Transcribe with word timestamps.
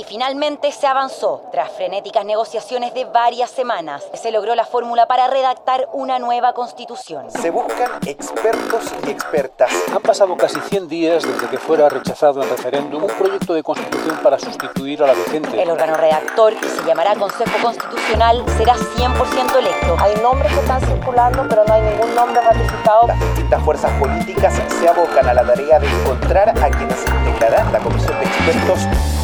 Y 0.00 0.04
finalmente 0.04 0.72
se 0.72 0.86
avanzó, 0.86 1.42
tras 1.52 1.72
frenéticas 1.72 2.24
negociaciones 2.24 2.94
de 2.94 3.04
varias 3.04 3.50
semanas, 3.50 4.02
se 4.14 4.32
logró 4.32 4.54
la 4.54 4.64
fórmula 4.64 5.04
para 5.06 5.26
redactar 5.26 5.90
una 5.92 6.18
nueva 6.18 6.54
constitución. 6.54 7.30
Se 7.30 7.50
buscan 7.50 7.90
expertos 8.06 8.94
y 9.06 9.10
expertas. 9.10 9.70
Han 9.94 10.00
pasado 10.00 10.38
casi 10.38 10.58
100 10.58 10.88
días 10.88 11.22
desde 11.22 11.46
que 11.48 11.58
fuera 11.58 11.90
rechazado 11.90 12.42
en 12.42 12.48
referéndum 12.48 13.04
un 13.04 13.10
proyecto 13.10 13.52
de 13.52 13.62
constitución 13.62 14.16
para 14.22 14.38
sustituir 14.38 15.02
a 15.02 15.08
la 15.08 15.12
vigente. 15.12 15.62
El 15.62 15.70
órgano 15.70 15.98
redactor, 15.98 16.54
que 16.58 16.68
se 16.70 16.82
llamará 16.86 17.14
Consejo 17.16 17.58
Constitucional, 17.62 18.42
será 18.56 18.76
100% 18.76 19.58
electo. 19.58 19.96
Hay 19.98 20.14
nombres 20.22 20.50
que 20.50 20.60
están 20.60 20.80
circulando, 20.80 21.46
pero 21.46 21.62
no 21.66 21.74
hay 21.74 21.82
ningún 21.82 22.14
nombre 22.14 22.40
ratificado. 22.40 23.06
Las 23.06 23.20
distintas 23.20 23.62
fuerzas 23.62 23.92
políticas 24.00 24.54
se 24.80 24.88
abocan 24.88 25.28
a 25.28 25.34
la 25.34 25.44
tarea 25.44 25.78
de 25.78 25.86
encontrar 25.86 26.48
a 26.48 26.70
quienes 26.70 27.04
integrarán 27.06 27.70
la 27.70 27.80
comisión 27.80 28.18
de 28.18 28.24
expertos. 28.24 29.19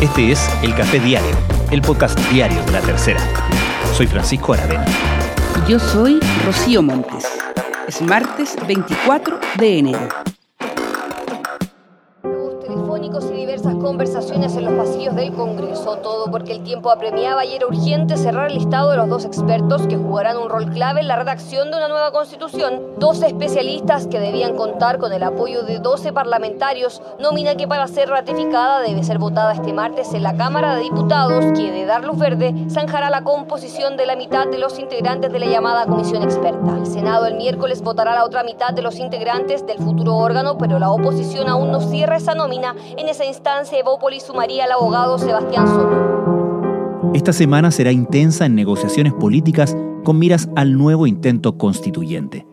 Este 0.00 0.30
es 0.30 0.48
El 0.62 0.76
Café 0.76 1.00
Diario, 1.00 1.36
el 1.72 1.82
podcast 1.82 2.16
diario 2.30 2.62
de 2.62 2.70
la 2.70 2.80
tercera. 2.80 3.20
Soy 3.96 4.06
Francisco 4.06 4.52
Aravena. 4.52 4.86
Yo 5.68 5.80
soy 5.80 6.20
Rocío 6.46 6.82
Montes. 6.82 7.26
Es 7.88 8.00
martes 8.00 8.56
24 8.68 9.40
de 9.58 9.78
enero. 9.78 10.08
Y 13.08 13.32
diversas 13.32 13.74
conversaciones 13.76 14.54
en 14.54 14.66
los 14.66 14.74
pasillos 14.74 15.16
del 15.16 15.32
Congreso, 15.32 15.96
todo 15.96 16.30
porque 16.30 16.52
el 16.52 16.62
tiempo 16.62 16.90
apremiaba 16.90 17.42
y 17.46 17.54
era 17.54 17.66
urgente 17.66 18.18
cerrar 18.18 18.50
el 18.50 18.58
listado 18.58 18.90
de 18.90 18.98
los 18.98 19.08
dos 19.08 19.24
expertos 19.24 19.86
que 19.86 19.96
jugarán 19.96 20.36
un 20.36 20.50
rol 20.50 20.66
clave 20.70 21.00
en 21.00 21.08
la 21.08 21.16
redacción 21.16 21.70
de 21.70 21.78
una 21.78 21.88
nueva 21.88 22.12
constitución. 22.12 22.82
Dos 22.98 23.22
especialistas 23.22 24.06
que 24.08 24.20
debían 24.20 24.56
contar 24.56 24.98
con 24.98 25.14
el 25.14 25.22
apoyo 25.22 25.62
de 25.62 25.78
12 25.78 26.12
parlamentarios, 26.12 27.00
nómina 27.18 27.54
que 27.54 27.66
para 27.66 27.88
ser 27.88 28.10
ratificada 28.10 28.82
debe 28.82 29.02
ser 29.02 29.18
votada 29.18 29.54
este 29.54 29.72
martes 29.72 30.12
en 30.12 30.22
la 30.22 30.36
Cámara 30.36 30.74
de 30.74 30.82
Diputados, 30.82 31.46
que 31.56 31.72
de 31.72 31.86
dar 31.86 32.04
luz 32.04 32.18
verde 32.18 32.54
zanjará 32.70 33.08
la 33.08 33.24
composición 33.24 33.96
de 33.96 34.04
la 34.04 34.16
mitad 34.16 34.46
de 34.46 34.58
los 34.58 34.78
integrantes 34.78 35.32
de 35.32 35.38
la 35.38 35.46
llamada 35.46 35.86
comisión 35.86 36.22
experta. 36.22 36.76
El 36.76 36.86
Senado 36.86 37.24
el 37.24 37.36
miércoles 37.36 37.80
votará 37.80 38.14
la 38.14 38.24
otra 38.24 38.44
mitad 38.44 38.74
de 38.74 38.82
los 38.82 38.98
integrantes 38.98 39.66
del 39.66 39.78
futuro 39.78 40.14
órgano, 40.14 40.58
pero 40.58 40.78
la 40.78 40.90
oposición 40.90 41.48
aún 41.48 41.72
no 41.72 41.80
cierra 41.80 42.18
esa 42.18 42.34
nómina. 42.34 42.74
En 42.98 43.08
esa 43.08 43.24
instancia, 43.24 43.78
Evópolis 43.78 44.24
sumaría 44.24 44.64
al 44.64 44.72
abogado 44.72 45.18
Sebastián 45.18 45.68
Soto. 45.68 47.12
Esta 47.14 47.32
semana 47.32 47.70
será 47.70 47.92
intensa 47.92 48.44
en 48.44 48.56
negociaciones 48.56 49.12
políticas 49.12 49.76
con 50.02 50.18
miras 50.18 50.48
al 50.56 50.76
nuevo 50.76 51.06
intento 51.06 51.56
constituyente. 51.58 52.44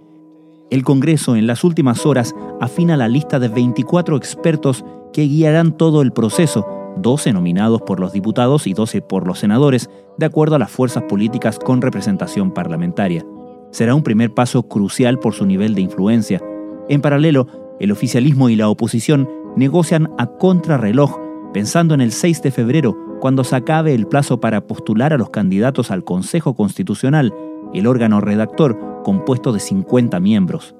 El 0.69 0.83
Congreso 0.83 1.35
en 1.35 1.47
las 1.47 1.63
últimas 1.63 2.05
horas 2.05 2.35
afina 2.61 2.95
la 2.95 3.07
lista 3.07 3.39
de 3.39 3.47
24 3.47 4.17
expertos 4.17 4.85
que 5.13 5.23
guiarán 5.23 5.75
todo 5.75 6.03
el 6.03 6.13
proceso, 6.13 6.67
12 6.97 7.33
nominados 7.33 7.81
por 7.81 7.99
los 7.99 8.13
diputados 8.13 8.67
y 8.67 8.73
12 8.73 9.01
por 9.01 9.25
los 9.25 9.39
senadores, 9.39 9.89
de 10.19 10.27
acuerdo 10.27 10.57
a 10.57 10.59
las 10.59 10.69
fuerzas 10.69 11.05
políticas 11.09 11.57
con 11.57 11.81
representación 11.81 12.51
parlamentaria. 12.51 13.25
Será 13.71 13.95
un 13.95 14.03
primer 14.03 14.31
paso 14.31 14.61
crucial 14.61 15.17
por 15.17 15.33
su 15.33 15.47
nivel 15.47 15.73
de 15.73 15.81
influencia. 15.81 16.39
En 16.87 17.01
paralelo, 17.01 17.47
el 17.79 17.91
oficialismo 17.91 18.49
y 18.49 18.55
la 18.55 18.69
oposición 18.69 19.27
negocian 19.55 20.11
a 20.17 20.27
contrarreloj, 20.27 21.19
pensando 21.53 21.93
en 21.93 22.01
el 22.01 22.11
6 22.11 22.41
de 22.41 22.51
febrero, 22.51 22.97
cuando 23.19 23.43
se 23.43 23.55
acabe 23.55 23.93
el 23.93 24.07
plazo 24.07 24.39
para 24.39 24.67
postular 24.67 25.13
a 25.13 25.17
los 25.17 25.29
candidatos 25.29 25.91
al 25.91 26.03
Consejo 26.03 26.55
Constitucional, 26.55 27.33
el 27.73 27.87
órgano 27.87 28.21
redactor 28.21 28.77
compuesto 29.03 29.51
de 29.51 29.59
50 29.59 30.19
miembros. 30.19 30.75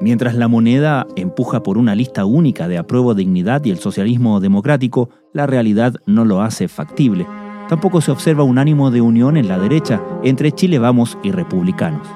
Mientras 0.00 0.34
la 0.34 0.48
moneda 0.48 1.06
empuja 1.14 1.62
por 1.62 1.76
una 1.76 1.94
lista 1.94 2.24
única 2.24 2.68
de 2.68 2.78
apruebo 2.78 3.14
dignidad 3.14 3.64
y 3.64 3.70
el 3.70 3.78
socialismo 3.78 4.40
democrático, 4.40 5.10
la 5.34 5.46
realidad 5.46 5.94
no 6.06 6.24
lo 6.24 6.40
hace 6.40 6.68
factible. 6.68 7.26
Tampoco 7.68 8.00
se 8.00 8.10
observa 8.10 8.42
un 8.42 8.58
ánimo 8.58 8.90
de 8.90 9.02
unión 9.02 9.36
en 9.36 9.46
la 9.46 9.58
derecha 9.58 10.02
entre 10.24 10.52
Chile 10.52 10.78
Vamos 10.78 11.18
y 11.22 11.30
republicanos. 11.32 12.08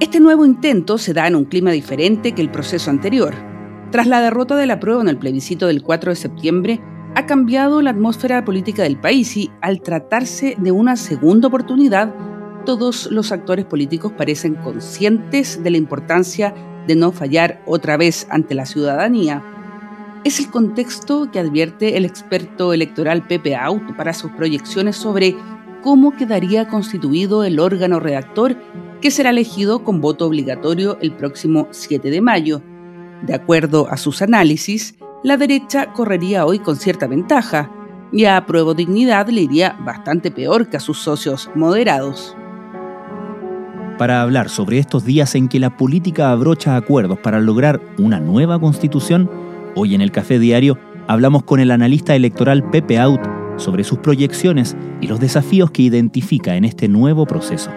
Este 0.00 0.20
nuevo 0.20 0.46
intento 0.46 0.98
se 0.98 1.12
da 1.12 1.28
en 1.28 1.36
un 1.36 1.44
clima 1.44 1.70
diferente 1.70 2.32
que 2.32 2.42
el 2.42 2.50
proceso 2.50 2.90
anterior. 2.90 3.51
Tras 3.92 4.06
la 4.06 4.22
derrota 4.22 4.56
de 4.56 4.64
la 4.64 4.80
prueba 4.80 5.02
en 5.02 5.08
el 5.08 5.18
plebiscito 5.18 5.66
del 5.66 5.82
4 5.82 6.12
de 6.12 6.16
septiembre, 6.16 6.80
ha 7.14 7.26
cambiado 7.26 7.82
la 7.82 7.90
atmósfera 7.90 8.42
política 8.42 8.84
del 8.84 8.98
país 8.98 9.36
y, 9.36 9.50
al 9.60 9.82
tratarse 9.82 10.56
de 10.58 10.72
una 10.72 10.96
segunda 10.96 11.48
oportunidad, 11.48 12.14
todos 12.64 13.10
los 13.12 13.32
actores 13.32 13.66
políticos 13.66 14.10
parecen 14.16 14.54
conscientes 14.54 15.62
de 15.62 15.70
la 15.70 15.76
importancia 15.76 16.54
de 16.86 16.96
no 16.96 17.12
fallar 17.12 17.62
otra 17.66 17.98
vez 17.98 18.26
ante 18.30 18.54
la 18.54 18.64
ciudadanía. 18.64 19.44
Es 20.24 20.40
el 20.40 20.50
contexto 20.50 21.30
que 21.30 21.40
advierte 21.40 21.98
el 21.98 22.06
experto 22.06 22.72
electoral 22.72 23.26
Pepe 23.26 23.56
Out 23.56 23.94
para 23.94 24.14
sus 24.14 24.30
proyecciones 24.30 24.96
sobre 24.96 25.36
cómo 25.82 26.16
quedaría 26.16 26.66
constituido 26.66 27.44
el 27.44 27.60
órgano 27.60 28.00
redactor 28.00 28.56
que 29.02 29.10
será 29.10 29.28
elegido 29.28 29.84
con 29.84 30.00
voto 30.00 30.26
obligatorio 30.26 30.96
el 31.02 31.12
próximo 31.12 31.68
7 31.72 32.08
de 32.08 32.20
mayo. 32.22 32.62
De 33.22 33.34
acuerdo 33.34 33.88
a 33.88 33.96
sus 33.96 34.20
análisis, 34.20 34.96
la 35.22 35.36
derecha 35.36 35.92
correría 35.92 36.44
hoy 36.44 36.58
con 36.58 36.76
cierta 36.76 37.06
ventaja 37.06 37.70
y 38.12 38.24
a 38.24 38.44
Pruebo 38.44 38.74
Dignidad 38.74 39.28
le 39.28 39.42
iría 39.42 39.76
bastante 39.84 40.30
peor 40.30 40.68
que 40.68 40.76
a 40.76 40.80
sus 40.80 40.98
socios 40.98 41.48
moderados. 41.54 42.36
Para 43.96 44.22
hablar 44.22 44.48
sobre 44.48 44.78
estos 44.78 45.04
días 45.04 45.36
en 45.36 45.48
que 45.48 45.60
la 45.60 45.76
política 45.76 46.32
abrocha 46.32 46.76
acuerdos 46.76 47.18
para 47.20 47.40
lograr 47.40 47.80
una 47.98 48.18
nueva 48.18 48.58
constitución, 48.58 49.30
hoy 49.76 49.94
en 49.94 50.00
el 50.00 50.10
Café 50.10 50.40
Diario 50.40 50.76
hablamos 51.06 51.44
con 51.44 51.60
el 51.60 51.70
analista 51.70 52.16
electoral 52.16 52.68
Pepe 52.70 52.98
Out 52.98 53.20
sobre 53.56 53.84
sus 53.84 53.98
proyecciones 53.98 54.76
y 55.00 55.06
los 55.06 55.20
desafíos 55.20 55.70
que 55.70 55.82
identifica 55.82 56.56
en 56.56 56.64
este 56.64 56.88
nuevo 56.88 57.26
proceso. 57.26 57.70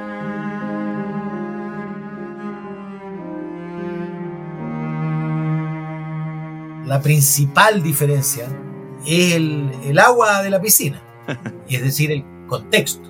La 6.86 7.02
principal 7.02 7.82
diferencia 7.82 8.48
es 9.06 9.34
el, 9.34 9.72
el 9.84 10.00
agua 10.00 10.42
de 10.42 10.50
la 10.50 10.62
piscina, 10.62 11.02
y 11.68 11.76
es 11.76 11.84
decir, 11.84 12.12
el 12.12 12.24
contexto. 12.48 13.10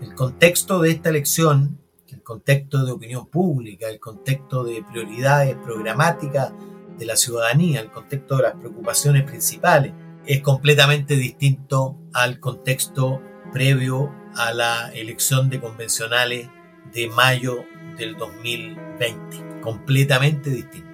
El 0.00 0.14
contexto 0.14 0.80
de 0.80 0.90
esta 0.90 1.10
elección, 1.10 1.78
el 2.08 2.22
contexto 2.22 2.84
de 2.84 2.92
opinión 2.92 3.26
pública, 3.26 3.88
el 3.88 4.00
contexto 4.00 4.64
de 4.64 4.82
prioridades 4.82 5.56
programáticas 5.56 6.52
de 6.98 7.06
la 7.06 7.16
ciudadanía, 7.16 7.80
el 7.80 7.90
contexto 7.90 8.36
de 8.36 8.42
las 8.42 8.54
preocupaciones 8.54 9.24
principales, 9.24 9.92
es 10.26 10.40
completamente 10.40 11.16
distinto 11.16 11.98
al 12.12 12.38
contexto 12.40 13.20
previo 13.52 14.14
a 14.34 14.52
la 14.52 14.90
elección 14.92 15.50
de 15.50 15.60
convencionales 15.60 16.48
de 16.92 17.08
mayo 17.08 17.64
del 17.96 18.16
2020. 18.16 19.60
Completamente 19.60 20.50
distinto. 20.50 20.91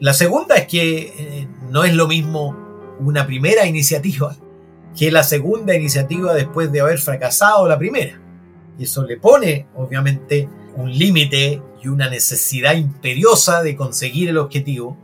La 0.00 0.14
segunda 0.14 0.56
es 0.56 0.66
que 0.66 1.12
eh, 1.16 1.48
no 1.68 1.84
es 1.84 1.94
lo 1.94 2.08
mismo 2.08 2.56
una 3.00 3.26
primera 3.26 3.66
iniciativa 3.66 4.34
que 4.96 5.10
la 5.10 5.22
segunda 5.22 5.74
iniciativa 5.74 6.32
después 6.32 6.72
de 6.72 6.80
haber 6.80 6.98
fracasado 6.98 7.68
la 7.68 7.78
primera. 7.78 8.18
Y 8.78 8.84
eso 8.84 9.04
le 9.04 9.18
pone, 9.18 9.66
obviamente, 9.76 10.48
un 10.74 10.90
límite 10.90 11.62
y 11.82 11.88
una 11.88 12.08
necesidad 12.08 12.74
imperiosa 12.74 13.62
de 13.62 13.76
conseguir 13.76 14.30
el 14.30 14.38
objetivo 14.38 14.96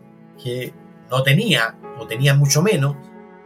que 0.42 0.72
no 1.10 1.22
tenía, 1.22 1.78
o 1.98 2.06
tenía 2.06 2.34
mucho 2.34 2.62
menos, 2.62 2.96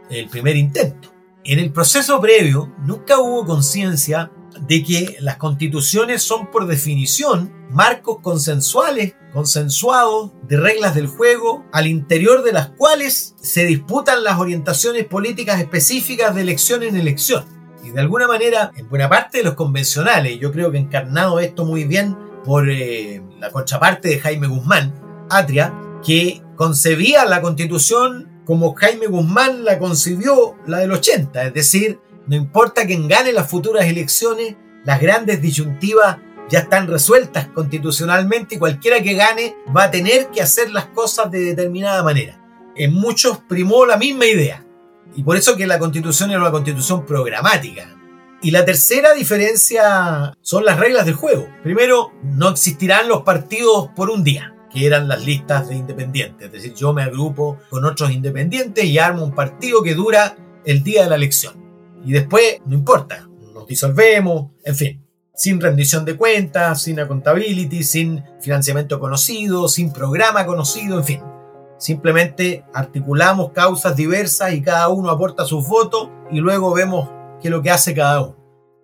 el 0.09 0.29
primer 0.29 0.55
intento. 0.55 1.13
En 1.43 1.59
el 1.59 1.71
proceso 1.73 2.21
previo 2.21 2.73
nunca 2.85 3.19
hubo 3.19 3.45
conciencia 3.45 4.31
de 4.59 4.83
que 4.83 5.17
las 5.21 5.37
constituciones 5.37 6.21
son 6.21 6.51
por 6.51 6.67
definición 6.67 7.51
marcos 7.69 8.17
consensuales, 8.21 9.15
consensuados 9.33 10.31
de 10.47 10.57
reglas 10.57 10.93
del 10.95 11.07
juego, 11.07 11.65
al 11.71 11.87
interior 11.87 12.43
de 12.43 12.53
las 12.53 12.69
cuales 12.69 13.35
se 13.41 13.65
disputan 13.65 14.23
las 14.23 14.39
orientaciones 14.39 15.05
políticas 15.05 15.59
específicas 15.59 16.35
de 16.35 16.41
elección 16.41 16.83
en 16.83 16.95
elección. 16.95 17.45
Y 17.83 17.91
de 17.91 18.01
alguna 18.01 18.27
manera, 18.27 18.71
en 18.75 18.89
buena 18.89 19.09
parte 19.09 19.39
de 19.39 19.43
los 19.43 19.55
convencionales, 19.55 20.39
yo 20.39 20.51
creo 20.51 20.71
que 20.71 20.77
encarnado 20.77 21.39
esto 21.39 21.65
muy 21.65 21.85
bien 21.85 22.15
por 22.43 22.69
eh, 22.69 23.21
la 23.39 23.49
contraparte 23.51 24.09
de 24.09 24.19
Jaime 24.19 24.47
Guzmán, 24.47 24.93
Atria, 25.29 25.73
que 26.05 26.41
concebía 26.55 27.25
la 27.25 27.41
constitución 27.41 28.29
como 28.45 28.73
Jaime 28.73 29.07
Guzmán 29.07 29.63
la 29.63 29.79
concibió 29.79 30.55
la 30.65 30.79
del 30.79 30.91
80, 30.91 31.45
es 31.45 31.53
decir, 31.53 31.99
no 32.31 32.37
importa 32.37 32.87
quién 32.87 33.09
gane 33.09 33.33
las 33.33 33.49
futuras 33.49 33.83
elecciones, 33.87 34.55
las 34.85 35.01
grandes 35.01 35.41
disyuntivas 35.41 36.15
ya 36.49 36.59
están 36.59 36.87
resueltas 36.87 37.47
constitucionalmente 37.47 38.55
y 38.55 38.57
cualquiera 38.57 39.03
que 39.03 39.15
gane 39.15 39.57
va 39.75 39.83
a 39.83 39.91
tener 39.91 40.27
que 40.27 40.41
hacer 40.41 40.71
las 40.71 40.85
cosas 40.85 41.29
de 41.29 41.41
determinada 41.41 42.01
manera. 42.03 42.41
En 42.77 42.93
muchos 42.93 43.39
primó 43.49 43.85
la 43.85 43.97
misma 43.97 44.27
idea. 44.27 44.65
Y 45.13 45.23
por 45.23 45.35
eso 45.35 45.57
que 45.57 45.67
la 45.67 45.77
constitución 45.77 46.31
era 46.31 46.39
una 46.39 46.51
constitución 46.51 47.05
programática. 47.05 47.97
Y 48.41 48.51
la 48.51 48.63
tercera 48.63 49.13
diferencia 49.13 50.33
son 50.39 50.63
las 50.63 50.79
reglas 50.79 51.05
del 51.05 51.15
juego. 51.15 51.49
Primero, 51.63 52.13
no 52.23 52.47
existirán 52.47 53.09
los 53.09 53.23
partidos 53.23 53.89
por 53.93 54.09
un 54.09 54.23
día, 54.23 54.55
que 54.71 54.85
eran 54.85 55.09
las 55.09 55.25
listas 55.25 55.67
de 55.67 55.75
independientes. 55.75 56.45
Es 56.45 56.53
decir, 56.53 56.75
yo 56.75 56.93
me 56.93 57.03
agrupo 57.03 57.59
con 57.69 57.83
otros 57.83 58.09
independientes 58.09 58.85
y 58.85 58.99
armo 58.99 59.21
un 59.21 59.35
partido 59.35 59.83
que 59.83 59.95
dura 59.95 60.37
el 60.63 60.81
día 60.81 61.03
de 61.03 61.09
la 61.09 61.17
elección. 61.17 61.70
Y 62.03 62.13
después, 62.13 62.61
no 62.65 62.75
importa, 62.75 63.27
nos 63.53 63.67
disolvemos, 63.67 64.51
en 64.63 64.75
fin, 64.75 65.05
sin 65.35 65.59
rendición 65.59 66.05
de 66.05 66.17
cuentas, 66.17 66.83
sin 66.83 66.99
accountability, 66.99 67.83
sin 67.83 68.23
financiamiento 68.39 68.99
conocido, 68.99 69.67
sin 69.67 69.91
programa 69.91 70.45
conocido, 70.45 70.97
en 70.97 71.03
fin. 71.03 71.21
Simplemente 71.77 72.63
articulamos 72.73 73.51
causas 73.51 73.95
diversas 73.95 74.53
y 74.53 74.61
cada 74.61 74.87
uno 74.89 75.09
aporta 75.09 75.45
sus 75.45 75.67
votos 75.67 76.09
y 76.29 76.39
luego 76.39 76.73
vemos 76.73 77.09
qué 77.41 77.47
es 77.47 77.51
lo 77.51 77.61
que 77.61 77.71
hace 77.71 77.95
cada 77.95 78.21
uno. 78.21 78.37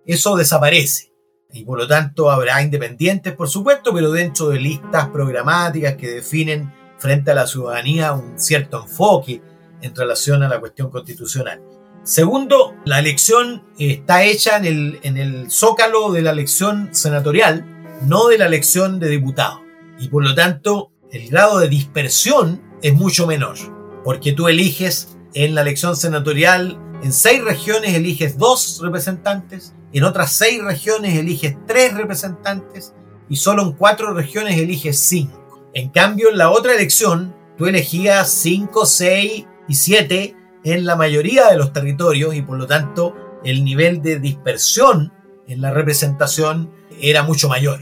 Eso 0.04 0.36
desaparece. 0.36 1.12
Y 1.52 1.64
por 1.64 1.78
lo 1.78 1.86
tanto 1.86 2.30
habrá 2.30 2.60
independientes, 2.60 3.34
por 3.34 3.48
supuesto, 3.48 3.94
pero 3.94 4.10
dentro 4.10 4.48
de 4.48 4.58
listas 4.58 5.08
programáticas 5.08 5.94
que 5.94 6.08
definen 6.08 6.72
frente 6.98 7.30
a 7.30 7.34
la 7.34 7.46
ciudadanía 7.46 8.12
un 8.12 8.38
cierto 8.38 8.82
enfoque 8.82 9.40
en 9.80 9.94
relación 9.94 10.42
a 10.42 10.48
la 10.48 10.58
cuestión 10.58 10.90
constitucional. 10.90 11.62
Segundo, 12.08 12.74
la 12.86 13.00
elección 13.00 13.64
está 13.78 14.24
hecha 14.24 14.56
en 14.56 14.64
el, 14.64 14.98
en 15.02 15.18
el 15.18 15.50
zócalo 15.50 16.10
de 16.10 16.22
la 16.22 16.30
elección 16.30 16.88
senatorial, 16.92 17.66
no 18.06 18.28
de 18.28 18.38
la 18.38 18.46
elección 18.46 18.98
de 18.98 19.10
diputados. 19.10 19.60
Y 19.98 20.08
por 20.08 20.24
lo 20.24 20.34
tanto, 20.34 20.90
el 21.12 21.28
grado 21.28 21.58
de 21.58 21.68
dispersión 21.68 22.62
es 22.80 22.94
mucho 22.94 23.26
menor, 23.26 23.58
porque 24.04 24.32
tú 24.32 24.48
eliges 24.48 25.18
en 25.34 25.54
la 25.54 25.60
elección 25.60 25.96
senatorial, 25.96 26.80
en 27.02 27.12
seis 27.12 27.44
regiones 27.44 27.92
eliges 27.92 28.38
dos 28.38 28.80
representantes, 28.82 29.74
en 29.92 30.04
otras 30.04 30.32
seis 30.32 30.64
regiones 30.64 31.14
eliges 31.14 31.58
tres 31.66 31.92
representantes 31.92 32.94
y 33.28 33.36
solo 33.36 33.62
en 33.64 33.72
cuatro 33.72 34.14
regiones 34.14 34.56
eliges 34.56 34.98
cinco. 34.98 35.68
En 35.74 35.90
cambio, 35.90 36.30
en 36.30 36.38
la 36.38 36.48
otra 36.48 36.72
elección, 36.72 37.36
tú 37.58 37.66
elegías 37.66 38.30
cinco, 38.30 38.86
seis 38.86 39.44
y 39.68 39.74
siete 39.74 40.34
en 40.72 40.84
la 40.84 40.96
mayoría 40.96 41.48
de 41.48 41.56
los 41.56 41.72
territorios 41.72 42.34
y 42.34 42.42
por 42.42 42.58
lo 42.58 42.66
tanto 42.66 43.14
el 43.44 43.64
nivel 43.64 44.02
de 44.02 44.18
dispersión 44.18 45.12
en 45.46 45.60
la 45.60 45.70
representación 45.70 46.70
era 47.00 47.22
mucho 47.22 47.48
mayor. 47.48 47.80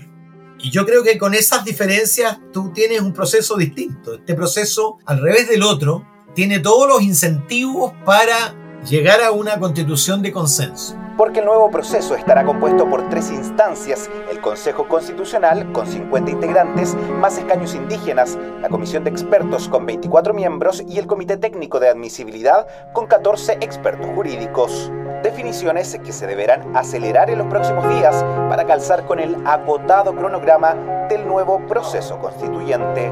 Y 0.58 0.70
yo 0.70 0.86
creo 0.86 1.02
que 1.02 1.18
con 1.18 1.34
esas 1.34 1.64
diferencias 1.64 2.38
tú 2.52 2.72
tienes 2.72 3.00
un 3.00 3.12
proceso 3.12 3.56
distinto. 3.56 4.14
Este 4.14 4.34
proceso, 4.34 4.98
al 5.04 5.20
revés 5.20 5.48
del 5.48 5.62
otro, 5.62 6.06
tiene 6.34 6.60
todos 6.60 6.88
los 6.88 7.02
incentivos 7.02 7.92
para 8.04 8.54
llegar 8.88 9.20
a 9.20 9.32
una 9.32 9.58
constitución 9.58 10.22
de 10.22 10.32
consenso 10.32 10.96
porque 11.16 11.40
el 11.40 11.46
nuevo 11.46 11.70
proceso 11.70 12.14
estará 12.14 12.44
compuesto 12.44 12.88
por 12.88 13.08
tres 13.08 13.30
instancias, 13.30 14.10
el 14.30 14.40
Consejo 14.40 14.86
Constitucional 14.86 15.72
con 15.72 15.86
50 15.86 16.30
integrantes, 16.30 16.94
más 16.94 17.38
escaños 17.38 17.74
indígenas, 17.74 18.38
la 18.60 18.68
Comisión 18.68 19.02
de 19.02 19.10
Expertos 19.10 19.68
con 19.68 19.86
24 19.86 20.34
miembros 20.34 20.84
y 20.86 20.98
el 20.98 21.06
Comité 21.06 21.38
Técnico 21.38 21.80
de 21.80 21.88
Admisibilidad 21.88 22.66
con 22.92 23.06
14 23.06 23.54
expertos 23.62 24.08
jurídicos. 24.14 24.92
Definiciones 25.22 25.98
que 26.04 26.12
se 26.12 26.26
deberán 26.26 26.76
acelerar 26.76 27.30
en 27.30 27.38
los 27.38 27.46
próximos 27.46 27.88
días 27.88 28.22
para 28.50 28.66
calzar 28.66 29.06
con 29.06 29.18
el 29.18 29.36
agotado 29.46 30.14
cronograma 30.14 30.74
del 31.08 31.26
nuevo 31.26 31.66
proceso 31.66 32.18
constituyente. 32.18 33.10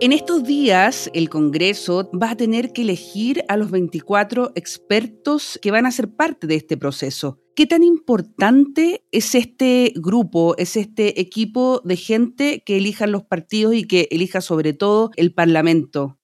En 0.00 0.12
estos 0.12 0.44
días, 0.44 1.10
el 1.12 1.28
Congreso 1.28 2.08
va 2.12 2.30
a 2.30 2.36
tener 2.36 2.72
que 2.72 2.82
elegir 2.82 3.44
a 3.48 3.56
los 3.56 3.72
24 3.72 4.52
expertos 4.54 5.58
que 5.60 5.72
van 5.72 5.86
a 5.86 5.90
ser 5.90 6.14
parte 6.14 6.46
de 6.46 6.54
este 6.54 6.76
proceso. 6.76 7.40
¿Qué 7.56 7.66
tan 7.66 7.82
importante 7.82 9.04
es 9.10 9.34
este 9.34 9.92
grupo, 9.96 10.56
es 10.56 10.76
este 10.76 11.20
equipo 11.20 11.82
de 11.84 11.96
gente 11.96 12.62
que 12.64 12.76
elijan 12.76 13.10
los 13.10 13.24
partidos 13.24 13.74
y 13.74 13.88
que 13.88 14.06
elija 14.12 14.40
sobre 14.40 14.72
todo 14.72 15.10
el 15.16 15.34
Parlamento? 15.34 16.20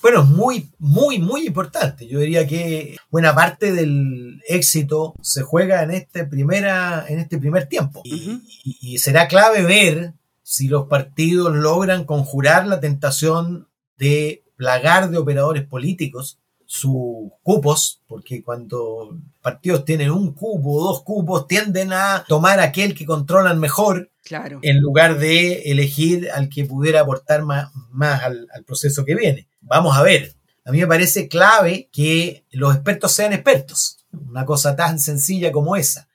Bueno, 0.00 0.24
muy, 0.24 0.70
muy, 0.78 1.18
muy 1.18 1.46
importante. 1.46 2.08
Yo 2.08 2.20
diría 2.20 2.46
que 2.46 2.96
buena 3.10 3.34
parte 3.34 3.74
del 3.74 4.40
éxito 4.48 5.14
se 5.20 5.42
juega 5.42 5.82
en 5.82 5.90
este, 5.90 6.24
primera, 6.24 7.04
en 7.06 7.18
este 7.18 7.36
primer 7.36 7.68
tiempo. 7.68 8.00
y 8.02 8.96
será 8.96 9.28
clave 9.28 9.62
ver 9.62 10.14
si 10.50 10.66
los 10.66 10.88
partidos 10.88 11.54
logran 11.54 12.04
conjurar 12.04 12.66
la 12.66 12.80
tentación 12.80 13.68
de 13.98 14.42
plagar 14.56 15.08
de 15.08 15.16
operadores 15.16 15.64
políticos 15.64 16.40
sus 16.66 17.30
cupos, 17.44 18.02
porque 18.08 18.42
cuando 18.42 19.16
partidos 19.40 19.84
tienen 19.84 20.10
un 20.10 20.32
cupo 20.32 20.72
o 20.72 20.84
dos 20.88 21.02
cupos, 21.04 21.46
tienden 21.46 21.92
a 21.92 22.24
tomar 22.26 22.58
aquel 22.58 22.96
que 22.96 23.06
controlan 23.06 23.60
mejor, 23.60 24.10
claro. 24.24 24.58
en 24.62 24.80
lugar 24.80 25.20
de 25.20 25.70
elegir 25.70 26.28
al 26.32 26.48
que 26.48 26.64
pudiera 26.64 27.02
aportar 27.02 27.44
más, 27.44 27.70
más 27.92 28.24
al, 28.24 28.48
al 28.52 28.64
proceso 28.64 29.04
que 29.04 29.14
viene. 29.14 29.46
Vamos 29.60 29.96
a 29.96 30.02
ver, 30.02 30.34
a 30.64 30.72
mí 30.72 30.78
me 30.78 30.88
parece 30.88 31.28
clave 31.28 31.88
que 31.92 32.44
los 32.50 32.74
expertos 32.74 33.12
sean 33.12 33.32
expertos, 33.32 34.04
una 34.28 34.44
cosa 34.44 34.74
tan 34.74 34.98
sencilla 34.98 35.52
como 35.52 35.76
esa. 35.76 36.08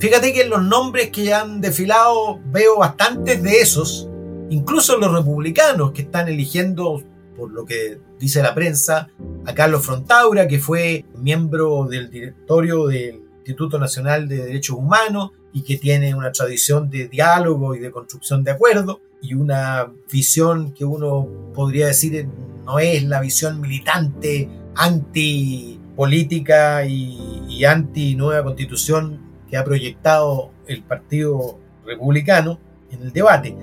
Fíjate 0.00 0.32
que 0.32 0.42
en 0.42 0.50
los 0.50 0.62
nombres 0.62 1.10
que 1.10 1.24
ya 1.24 1.42
han 1.42 1.60
desfilado 1.60 2.40
veo 2.46 2.78
bastantes 2.78 3.42
de 3.42 3.58
esos, 3.60 4.08
incluso 4.48 4.96
los 4.96 5.12
republicanos 5.12 5.92
que 5.92 6.02
están 6.02 6.26
eligiendo, 6.26 7.02
por 7.36 7.52
lo 7.52 7.66
que 7.66 7.98
dice 8.18 8.42
la 8.42 8.54
prensa, 8.54 9.10
a 9.44 9.54
Carlos 9.54 9.84
Frontaura, 9.84 10.48
que 10.48 10.58
fue 10.58 11.04
miembro 11.18 11.84
del 11.84 12.08
directorio 12.08 12.86
del 12.86 13.20
Instituto 13.40 13.78
Nacional 13.78 14.26
de 14.26 14.38
Derechos 14.38 14.78
Humanos 14.78 15.32
y 15.52 15.64
que 15.64 15.76
tiene 15.76 16.14
una 16.14 16.32
tradición 16.32 16.88
de 16.88 17.06
diálogo 17.08 17.74
y 17.74 17.78
de 17.78 17.90
construcción 17.90 18.42
de 18.42 18.52
acuerdos 18.52 19.00
y 19.20 19.34
una 19.34 19.92
visión 20.10 20.72
que 20.72 20.86
uno 20.86 21.28
podría 21.52 21.88
decir 21.88 22.26
no 22.64 22.78
es 22.78 23.04
la 23.04 23.20
visión 23.20 23.60
militante 23.60 24.48
anti 24.76 25.78
política 25.94 26.86
y, 26.86 27.44
y 27.50 27.64
anti 27.66 28.14
nueva 28.14 28.44
constitución 28.44 29.29
que 29.50 29.56
ha 29.56 29.64
proyectado 29.64 30.50
el 30.66 30.82
Partido 30.82 31.58
Republicano 31.84 32.58
en 32.90 33.02
el 33.02 33.12
debate. 33.12 33.56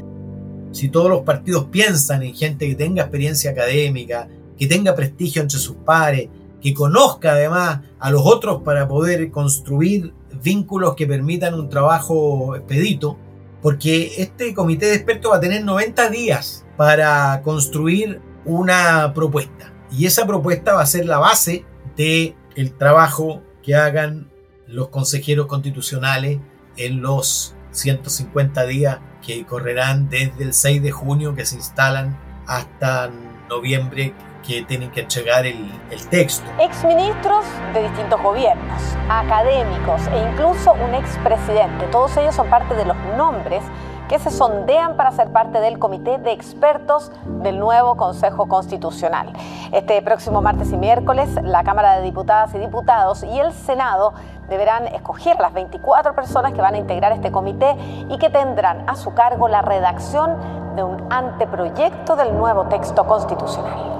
Si 0.71 0.89
todos 0.89 1.09
los 1.09 1.21
partidos 1.21 1.65
piensan 1.65 2.23
en 2.23 2.35
gente 2.35 2.67
que 2.67 2.75
tenga 2.75 3.03
experiencia 3.03 3.51
académica, 3.51 4.27
que 4.57 4.67
tenga 4.67 4.95
prestigio 4.95 5.41
entre 5.41 5.59
sus 5.59 5.77
pares, 5.77 6.29
que 6.61 6.73
conozca 6.73 7.31
además 7.31 7.81
a 7.99 8.11
los 8.11 8.21
otros 8.25 8.63
para 8.63 8.87
poder 8.87 9.31
construir 9.31 10.13
vínculos 10.43 10.95
que 10.95 11.07
permitan 11.07 11.53
un 11.53 11.69
trabajo 11.69 12.55
expedito, 12.55 13.17
porque 13.61 14.13
este 14.17 14.53
comité 14.53 14.87
de 14.87 14.95
expertos 14.95 15.31
va 15.31 15.37
a 15.37 15.39
tener 15.41 15.63
90 15.63 16.09
días 16.09 16.65
para 16.75 17.41
construir 17.43 18.21
una 18.45 19.13
propuesta. 19.13 19.73
Y 19.91 20.05
esa 20.05 20.27
propuesta 20.27 20.73
va 20.73 20.81
a 20.81 20.85
ser 20.85 21.05
la 21.05 21.17
base 21.17 21.65
de 21.95 22.35
el 22.55 22.73
trabajo 22.73 23.41
que 23.63 23.75
hagan 23.75 24.29
los 24.67 24.89
consejeros 24.89 25.47
constitucionales 25.47 26.39
en 26.75 27.01
los 27.01 27.55
150 27.71 28.65
días 28.65 28.99
que 29.25 29.45
correrán 29.45 30.09
desde 30.09 30.43
el 30.43 30.53
6 30.53 30.81
de 30.83 30.91
junio 30.91 31.35
que 31.35 31.45
se 31.45 31.55
instalan 31.55 32.17
hasta 32.47 33.09
noviembre 33.49 34.13
que 34.45 34.63
tienen 34.63 34.91
que 34.91 35.01
entregar 35.01 35.45
el, 35.45 35.69
el 35.91 36.07
texto. 36.07 36.45
Exministros 36.59 37.45
de 37.73 37.83
distintos 37.83 38.21
gobiernos, 38.21 38.81
académicos 39.09 40.01
e 40.07 40.31
incluso 40.31 40.73
un 40.73 40.95
expresidente, 40.95 41.85
todos 41.91 42.15
ellos 42.17 42.35
son 42.35 42.49
parte 42.49 42.73
de 42.75 42.85
los 42.85 42.95
nombres 43.17 43.63
que 44.07 44.19
se 44.19 44.31
sondean 44.31 44.95
para 44.95 45.11
ser 45.11 45.31
parte 45.31 45.59
del 45.59 45.79
comité 45.79 46.17
de 46.17 46.31
expertos 46.31 47.11
del 47.25 47.59
nuevo 47.59 47.97
Consejo 47.97 48.47
Constitucional. 48.47 49.33
Este 49.73 50.01
próximo 50.01 50.41
martes 50.41 50.71
y 50.71 50.77
miércoles, 50.77 51.29
la 51.43 51.63
Cámara 51.63 51.97
de 51.97 52.03
Diputadas 52.03 52.55
y 52.55 52.57
Diputados 52.59 53.23
y 53.23 53.39
el 53.39 53.51
Senado 53.51 54.13
deberán 54.49 54.87
escoger 54.87 55.37
las 55.39 55.53
24 55.53 56.15
personas 56.15 56.53
que 56.53 56.61
van 56.61 56.75
a 56.75 56.77
integrar 56.77 57.11
este 57.11 57.31
comité 57.31 57.75
y 58.09 58.17
que 58.17 58.29
tendrán 58.29 58.89
a 58.89 58.95
su 58.95 59.13
cargo 59.13 59.47
la 59.47 59.61
redacción 59.61 60.37
de 60.75 60.83
un 60.83 61.11
anteproyecto 61.11 62.15
del 62.15 62.35
nuevo 62.37 62.65
texto 62.67 63.05
constitucional. 63.05 63.97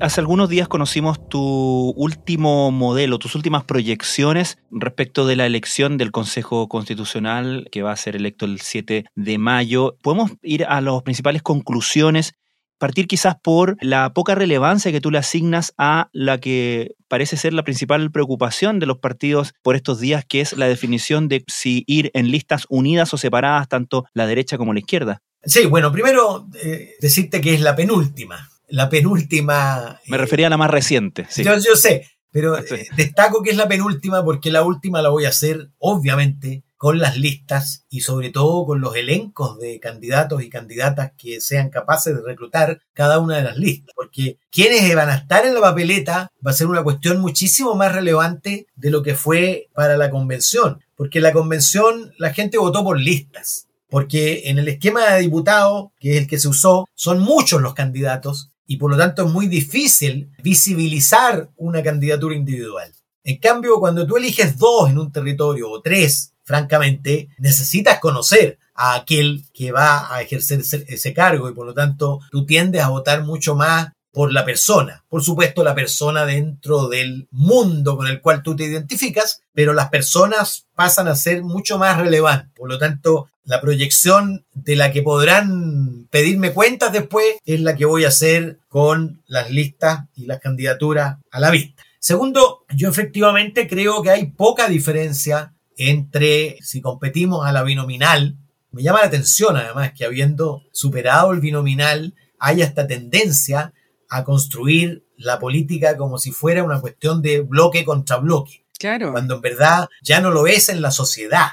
Hace 0.00 0.22
algunos 0.22 0.48
días 0.48 0.66
conocimos 0.66 1.28
tu 1.28 1.92
último 1.94 2.70
modelo, 2.70 3.18
tus 3.18 3.34
últimas 3.34 3.64
proyecciones 3.64 4.56
respecto 4.70 5.26
de 5.26 5.36
la 5.36 5.44
elección 5.44 5.98
del 5.98 6.10
Consejo 6.10 6.68
Constitucional 6.68 7.68
que 7.70 7.82
va 7.82 7.92
a 7.92 7.96
ser 7.96 8.16
electo 8.16 8.46
el 8.46 8.62
7 8.62 9.04
de 9.14 9.38
mayo. 9.38 9.98
¿Podemos 10.02 10.32
ir 10.40 10.64
a 10.64 10.80
las 10.80 11.02
principales 11.02 11.42
conclusiones 11.42 12.32
partir 12.80 13.06
quizás 13.06 13.36
por 13.40 13.76
la 13.80 14.12
poca 14.14 14.34
relevancia 14.34 14.90
que 14.90 15.02
tú 15.02 15.10
le 15.10 15.18
asignas 15.18 15.74
a 15.76 16.08
la 16.12 16.38
que 16.38 16.96
parece 17.08 17.36
ser 17.36 17.52
la 17.52 17.62
principal 17.62 18.10
preocupación 18.10 18.80
de 18.80 18.86
los 18.86 18.98
partidos 18.98 19.54
por 19.62 19.76
estos 19.76 20.00
días, 20.00 20.24
que 20.24 20.40
es 20.40 20.54
la 20.54 20.66
definición 20.66 21.28
de 21.28 21.44
si 21.46 21.84
ir 21.86 22.10
en 22.14 22.30
listas 22.30 22.64
unidas 22.70 23.12
o 23.12 23.18
separadas, 23.18 23.68
tanto 23.68 24.06
la 24.14 24.26
derecha 24.26 24.56
como 24.56 24.72
la 24.72 24.80
izquierda. 24.80 25.22
Sí, 25.44 25.66
bueno, 25.66 25.92
primero 25.92 26.48
eh, 26.62 26.94
decirte 27.00 27.40
que 27.40 27.54
es 27.54 27.60
la 27.60 27.76
penúltima. 27.76 28.48
La 28.68 28.88
penúltima. 28.88 30.00
Me 30.06 30.16
refería 30.16 30.46
a 30.46 30.50
la 30.50 30.56
más 30.56 30.70
reciente. 30.70 31.26
Sí. 31.28 31.44
Yo, 31.44 31.76
sé, 31.76 32.08
pero 32.32 32.56
eh, 32.58 32.88
destaco 32.96 33.42
que 33.42 33.50
es 33.50 33.56
la 33.56 33.68
penúltima 33.68 34.24
porque 34.24 34.50
la 34.50 34.62
última 34.62 35.02
la 35.02 35.10
voy 35.10 35.26
a 35.26 35.30
hacer, 35.30 35.68
obviamente, 35.78 36.64
con 36.80 36.98
las 36.98 37.18
listas 37.18 37.84
y 37.90 38.00
sobre 38.00 38.30
todo 38.30 38.64
con 38.64 38.80
los 38.80 38.96
elencos 38.96 39.58
de 39.58 39.78
candidatos 39.78 40.42
y 40.42 40.48
candidatas 40.48 41.12
que 41.18 41.42
sean 41.42 41.68
capaces 41.68 42.16
de 42.16 42.22
reclutar 42.22 42.80
cada 42.94 43.18
una 43.18 43.36
de 43.36 43.42
las 43.42 43.58
listas. 43.58 43.92
Porque 43.94 44.38
quienes 44.50 44.94
van 44.94 45.10
a 45.10 45.16
estar 45.16 45.44
en 45.44 45.52
la 45.52 45.60
papeleta 45.60 46.32
va 46.44 46.52
a 46.52 46.54
ser 46.54 46.68
una 46.68 46.82
cuestión 46.82 47.20
muchísimo 47.20 47.74
más 47.74 47.94
relevante 47.94 48.66
de 48.76 48.90
lo 48.90 49.02
que 49.02 49.14
fue 49.14 49.68
para 49.74 49.98
la 49.98 50.08
convención. 50.08 50.80
Porque 50.96 51.20
la 51.20 51.34
convención 51.34 52.14
la 52.16 52.32
gente 52.32 52.56
votó 52.56 52.82
por 52.82 52.98
listas. 52.98 53.66
Porque 53.90 54.48
en 54.48 54.58
el 54.58 54.68
esquema 54.68 55.04
de 55.04 55.20
diputado, 55.20 55.92
que 56.00 56.12
es 56.12 56.22
el 56.22 56.26
que 56.26 56.38
se 56.38 56.48
usó, 56.48 56.88
son 56.94 57.20
muchos 57.20 57.60
los 57.60 57.74
candidatos 57.74 58.52
y 58.66 58.78
por 58.78 58.90
lo 58.90 58.96
tanto 58.96 59.26
es 59.26 59.30
muy 59.30 59.48
difícil 59.48 60.30
visibilizar 60.42 61.50
una 61.58 61.82
candidatura 61.82 62.34
individual. 62.34 62.90
En 63.22 63.36
cambio, 63.36 63.78
cuando 63.80 64.06
tú 64.06 64.16
eliges 64.16 64.56
dos 64.56 64.88
en 64.88 64.98
un 64.98 65.12
territorio 65.12 65.70
o 65.70 65.82
tres, 65.82 66.32
francamente, 66.50 67.28
necesitas 67.38 68.00
conocer 68.00 68.58
a 68.74 68.96
aquel 68.96 69.44
que 69.54 69.70
va 69.70 70.12
a 70.12 70.20
ejercer 70.20 70.60
ese 70.88 71.14
cargo 71.14 71.48
y 71.48 71.54
por 71.54 71.64
lo 71.64 71.74
tanto 71.74 72.18
tú 72.32 72.44
tiendes 72.44 72.82
a 72.82 72.88
votar 72.88 73.22
mucho 73.22 73.54
más 73.54 73.90
por 74.10 74.32
la 74.32 74.44
persona. 74.44 75.04
Por 75.08 75.22
supuesto, 75.22 75.62
la 75.62 75.76
persona 75.76 76.26
dentro 76.26 76.88
del 76.88 77.28
mundo 77.30 77.96
con 77.96 78.08
el 78.08 78.20
cual 78.20 78.42
tú 78.42 78.56
te 78.56 78.64
identificas, 78.64 79.42
pero 79.54 79.72
las 79.72 79.90
personas 79.90 80.66
pasan 80.74 81.06
a 81.06 81.14
ser 81.14 81.44
mucho 81.44 81.78
más 81.78 81.98
relevantes. 81.98 82.50
Por 82.56 82.68
lo 82.68 82.78
tanto, 82.78 83.28
la 83.44 83.60
proyección 83.60 84.44
de 84.52 84.74
la 84.74 84.90
que 84.90 85.02
podrán 85.02 86.08
pedirme 86.10 86.52
cuentas 86.52 86.92
después 86.92 87.26
es 87.44 87.60
la 87.60 87.76
que 87.76 87.84
voy 87.84 88.04
a 88.04 88.08
hacer 88.08 88.58
con 88.66 89.22
las 89.28 89.52
listas 89.52 90.00
y 90.16 90.26
las 90.26 90.40
candidaturas 90.40 91.18
a 91.30 91.38
la 91.38 91.52
vista. 91.52 91.84
Segundo, 92.00 92.64
yo 92.74 92.88
efectivamente 92.88 93.68
creo 93.68 94.02
que 94.02 94.10
hay 94.10 94.32
poca 94.32 94.66
diferencia 94.66 95.54
entre 95.80 96.58
si 96.60 96.82
competimos 96.82 97.46
a 97.46 97.52
la 97.52 97.62
binominal. 97.62 98.36
Me 98.70 98.82
llama 98.82 99.00
la 99.00 99.06
atención 99.06 99.56
además 99.56 99.92
que 99.96 100.04
habiendo 100.04 100.62
superado 100.72 101.32
el 101.32 101.40
binominal 101.40 102.14
haya 102.38 102.66
esta 102.66 102.86
tendencia 102.86 103.72
a 104.10 104.22
construir 104.22 105.06
la 105.16 105.38
política 105.38 105.96
como 105.96 106.18
si 106.18 106.32
fuera 106.32 106.64
una 106.64 106.82
cuestión 106.82 107.22
de 107.22 107.40
bloque 107.40 107.86
contra 107.86 108.18
bloque. 108.18 108.66
Claro. 108.78 109.12
Cuando 109.12 109.36
en 109.36 109.40
verdad 109.40 109.88
ya 110.02 110.20
no 110.20 110.30
lo 110.30 110.46
es 110.46 110.68
en 110.68 110.82
la 110.82 110.90
sociedad. 110.90 111.48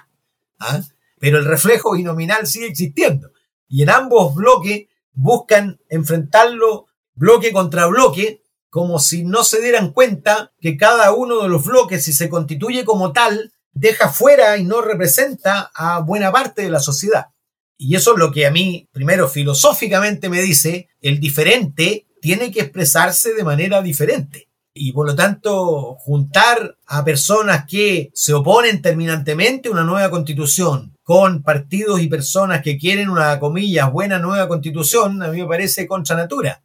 ¿ah? 0.59 0.81
Pero 1.19 1.37
el 1.37 1.45
reflejo 1.45 1.93
binominal 1.93 2.47
sigue 2.47 2.67
existiendo. 2.67 3.31
Y 3.69 3.83
en 3.83 3.91
ambos 3.91 4.35
bloques 4.35 4.87
buscan 5.13 5.79
enfrentarlo 5.87 6.87
bloque 7.15 7.53
contra 7.53 7.85
bloque, 7.87 8.43
como 8.69 8.99
si 8.99 9.23
no 9.23 9.45
se 9.45 9.61
dieran 9.61 9.93
cuenta 9.93 10.51
que 10.59 10.75
cada 10.75 11.13
uno 11.13 11.43
de 11.43 11.49
los 11.49 11.65
bloques, 11.65 12.03
si 12.03 12.11
se 12.11 12.27
constituye 12.27 12.83
como 12.83 13.13
tal, 13.13 13.53
deja 13.79 14.09
fuera 14.09 14.57
y 14.57 14.63
no 14.63 14.81
representa 14.81 15.71
a 15.73 15.99
buena 15.99 16.31
parte 16.31 16.63
de 16.63 16.69
la 16.69 16.79
sociedad. 16.79 17.27
Y 17.77 17.95
eso 17.95 18.13
es 18.13 18.19
lo 18.19 18.31
que 18.31 18.47
a 18.47 18.51
mí, 18.51 18.87
primero, 18.91 19.27
filosóficamente 19.27 20.29
me 20.29 20.41
dice, 20.41 20.89
el 21.01 21.19
diferente 21.19 22.07
tiene 22.21 22.51
que 22.51 22.61
expresarse 22.61 23.33
de 23.33 23.43
manera 23.43 23.81
diferente. 23.81 24.49
Y 24.73 24.91
por 24.91 25.07
lo 25.07 25.15
tanto, 25.15 25.95
juntar 25.99 26.77
a 26.85 27.03
personas 27.03 27.65
que 27.67 28.11
se 28.13 28.33
oponen 28.33 28.81
terminantemente 28.81 29.69
a 29.69 29.71
una 29.71 29.83
nueva 29.83 30.09
constitución 30.09 30.95
con 31.03 31.41
partidos 31.41 32.01
y 32.01 32.07
personas 32.07 32.61
que 32.61 32.77
quieren 32.77 33.09
una, 33.09 33.39
comillas, 33.39 33.91
buena 33.91 34.19
nueva 34.19 34.47
constitución, 34.47 35.21
a 35.23 35.29
mí 35.29 35.41
me 35.41 35.47
parece 35.47 35.87
contra 35.87 36.15
natura 36.15 36.61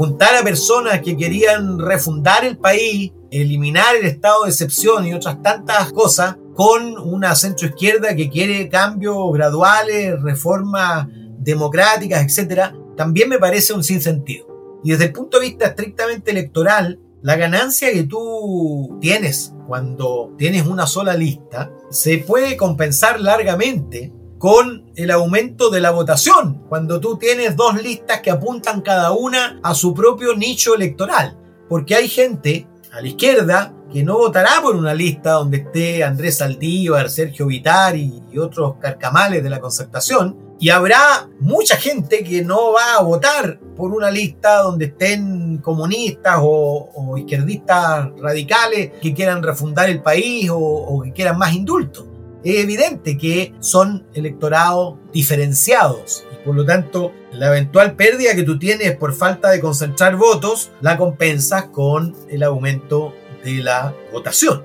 juntar 0.00 0.34
a 0.34 0.42
personas 0.42 1.02
que 1.02 1.14
querían 1.14 1.78
refundar 1.78 2.46
el 2.46 2.56
país, 2.56 3.12
eliminar 3.30 3.96
el 3.96 4.06
estado 4.06 4.44
de 4.44 4.48
excepción 4.48 5.06
y 5.06 5.12
otras 5.12 5.42
tantas 5.42 5.92
cosas, 5.92 6.36
con 6.54 6.96
una 6.96 7.34
centroizquierda 7.34 8.16
que 8.16 8.30
quiere 8.30 8.70
cambios 8.70 9.30
graduales, 9.30 10.18
reformas 10.22 11.06
democráticas, 11.38 12.22
etc., 12.22 12.72
también 12.96 13.28
me 13.28 13.38
parece 13.38 13.74
un 13.74 13.84
sinsentido. 13.84 14.46
Y 14.82 14.92
desde 14.92 15.04
el 15.04 15.12
punto 15.12 15.38
de 15.38 15.48
vista 15.48 15.66
estrictamente 15.66 16.30
electoral, 16.30 16.98
la 17.20 17.36
ganancia 17.36 17.92
que 17.92 18.04
tú 18.04 18.96
tienes 19.02 19.52
cuando 19.68 20.32
tienes 20.38 20.66
una 20.66 20.86
sola 20.86 21.12
lista 21.12 21.70
se 21.90 22.16
puede 22.16 22.56
compensar 22.56 23.20
largamente 23.20 24.14
con 24.40 24.90
el 24.96 25.10
aumento 25.10 25.68
de 25.68 25.82
la 25.82 25.90
votación, 25.90 26.62
cuando 26.70 26.98
tú 26.98 27.18
tienes 27.18 27.56
dos 27.56 27.80
listas 27.82 28.22
que 28.22 28.30
apuntan 28.30 28.80
cada 28.80 29.12
una 29.12 29.60
a 29.62 29.74
su 29.74 29.92
propio 29.92 30.34
nicho 30.34 30.74
electoral. 30.74 31.36
Porque 31.68 31.94
hay 31.94 32.08
gente 32.08 32.66
a 32.90 33.02
la 33.02 33.08
izquierda 33.08 33.74
que 33.92 34.02
no 34.02 34.16
votará 34.16 34.62
por 34.62 34.76
una 34.76 34.94
lista 34.94 35.32
donde 35.32 35.58
esté 35.58 36.02
Andrés 36.02 36.38
Saldívar, 36.38 37.10
Sergio 37.10 37.48
Vitar 37.48 37.96
y 37.96 38.38
otros 38.38 38.76
carcamales 38.80 39.42
de 39.42 39.50
la 39.50 39.60
concertación. 39.60 40.56
Y 40.58 40.70
habrá 40.70 41.28
mucha 41.40 41.76
gente 41.76 42.24
que 42.24 42.42
no 42.42 42.72
va 42.72 42.94
a 42.94 43.02
votar 43.02 43.60
por 43.76 43.92
una 43.92 44.10
lista 44.10 44.62
donde 44.62 44.86
estén 44.86 45.58
comunistas 45.58 46.38
o, 46.40 47.14
izquierdistas 47.18 48.08
radicales 48.18 48.92
que 49.02 49.12
quieran 49.12 49.42
refundar 49.42 49.90
el 49.90 50.00
país 50.00 50.48
o, 50.48 50.56
o 50.56 51.02
que 51.02 51.12
quieran 51.12 51.36
más 51.36 51.52
indultos 51.52 52.09
es 52.44 52.62
evidente 52.62 53.18
que 53.18 53.54
son 53.60 54.06
electorados 54.14 54.96
diferenciados 55.12 56.24
y 56.32 56.44
por 56.44 56.54
lo 56.54 56.64
tanto 56.64 57.12
la 57.32 57.48
eventual 57.48 57.96
pérdida 57.96 58.34
que 58.34 58.42
tú 58.42 58.58
tienes 58.58 58.96
por 58.96 59.14
falta 59.14 59.50
de 59.50 59.60
concentrar 59.60 60.16
votos 60.16 60.70
la 60.80 60.96
compensas 60.96 61.66
con 61.66 62.16
el 62.28 62.42
aumento 62.42 63.14
de 63.44 63.62
la 63.62 63.94
votación. 64.12 64.64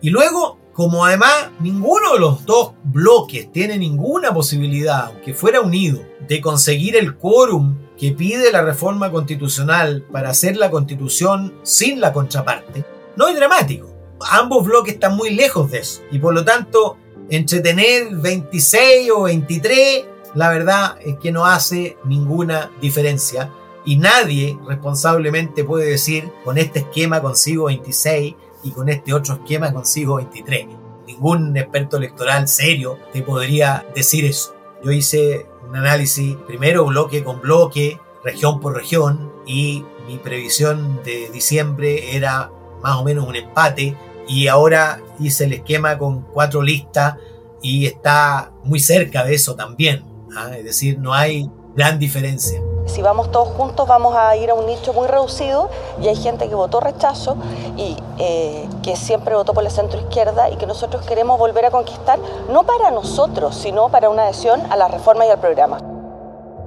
Y 0.00 0.10
luego, 0.10 0.58
como 0.72 1.04
además 1.04 1.50
ninguno 1.60 2.14
de 2.14 2.20
los 2.20 2.44
dos 2.44 2.72
bloques 2.82 3.52
tiene 3.52 3.78
ninguna 3.78 4.32
posibilidad, 4.32 5.06
aunque 5.06 5.34
fuera 5.34 5.60
unido, 5.60 6.02
de 6.26 6.40
conseguir 6.40 6.96
el 6.96 7.16
quórum 7.16 7.76
que 7.96 8.12
pide 8.12 8.50
la 8.50 8.62
reforma 8.62 9.10
constitucional 9.10 10.04
para 10.10 10.30
hacer 10.30 10.56
la 10.56 10.70
constitución 10.70 11.54
sin 11.62 12.00
la 12.00 12.12
contraparte, 12.12 12.84
no 13.16 13.28
es 13.28 13.36
dramático 13.36 13.92
ambos 14.30 14.64
bloques 14.64 14.94
están 14.94 15.16
muy 15.16 15.30
lejos 15.30 15.70
de 15.70 15.78
eso. 15.78 16.02
Y 16.10 16.18
por 16.18 16.34
lo 16.34 16.44
tanto, 16.44 16.96
entre 17.32 17.60
tener 17.60 18.14
26 18.14 19.10
o 19.10 19.22
23, 19.22 20.04
la 20.34 20.50
verdad 20.50 20.98
es 21.00 21.16
que 21.16 21.32
no 21.32 21.46
hace 21.46 21.96
ninguna 22.04 22.70
diferencia. 22.78 23.50
Y 23.86 23.96
nadie 23.96 24.58
responsablemente 24.66 25.64
puede 25.64 25.88
decir, 25.88 26.30
con 26.44 26.58
este 26.58 26.80
esquema 26.80 27.22
consigo 27.22 27.64
26 27.64 28.34
y 28.64 28.70
con 28.72 28.90
este 28.90 29.14
otro 29.14 29.36
esquema 29.36 29.72
consigo 29.72 30.16
23. 30.16 30.66
Ningún 31.06 31.56
experto 31.56 31.96
electoral 31.96 32.48
serio 32.48 32.98
te 33.14 33.22
podría 33.22 33.86
decir 33.94 34.26
eso. 34.26 34.54
Yo 34.84 34.92
hice 34.92 35.46
un 35.66 35.74
análisis 35.74 36.36
primero 36.46 36.84
bloque 36.84 37.24
con 37.24 37.40
bloque, 37.40 37.98
región 38.22 38.60
por 38.60 38.76
región, 38.76 39.32
y 39.46 39.86
mi 40.06 40.18
previsión 40.18 41.00
de 41.02 41.30
diciembre 41.30 42.14
era 42.14 42.52
más 42.82 42.96
o 42.96 43.04
menos 43.04 43.26
un 43.26 43.36
empate 43.36 43.96
y 44.28 44.48
ahora 44.48 45.00
hice 45.18 45.44
el 45.44 45.54
esquema 45.54 45.98
con 45.98 46.22
cuatro 46.22 46.62
listas 46.62 47.16
y 47.60 47.86
está 47.86 48.52
muy 48.64 48.80
cerca 48.80 49.24
de 49.24 49.34
eso 49.34 49.54
también. 49.54 50.04
¿ah? 50.36 50.50
Es 50.56 50.64
decir, 50.64 50.98
no 50.98 51.12
hay 51.12 51.50
gran 51.74 51.98
diferencia. 51.98 52.60
Si 52.86 53.00
vamos 53.00 53.30
todos 53.30 53.48
juntos 53.48 53.86
vamos 53.86 54.14
a 54.16 54.36
ir 54.36 54.50
a 54.50 54.54
un 54.54 54.66
nicho 54.66 54.92
muy 54.92 55.06
reducido 55.06 55.70
y 56.00 56.08
hay 56.08 56.16
gente 56.16 56.48
que 56.48 56.54
votó 56.54 56.80
rechazo 56.80 57.36
y 57.76 57.96
eh, 58.18 58.68
que 58.82 58.96
siempre 58.96 59.36
votó 59.36 59.54
por 59.54 59.62
la 59.62 59.70
centro 59.70 60.00
izquierda 60.00 60.50
y 60.50 60.56
que 60.56 60.66
nosotros 60.66 61.06
queremos 61.06 61.38
volver 61.38 61.64
a 61.66 61.70
conquistar, 61.70 62.18
no 62.50 62.64
para 62.64 62.90
nosotros, 62.90 63.54
sino 63.54 63.88
para 63.88 64.10
una 64.10 64.24
adhesión 64.24 64.60
a 64.70 64.76
la 64.76 64.88
reforma 64.88 65.24
y 65.26 65.30
al 65.30 65.38
programa. 65.38 65.91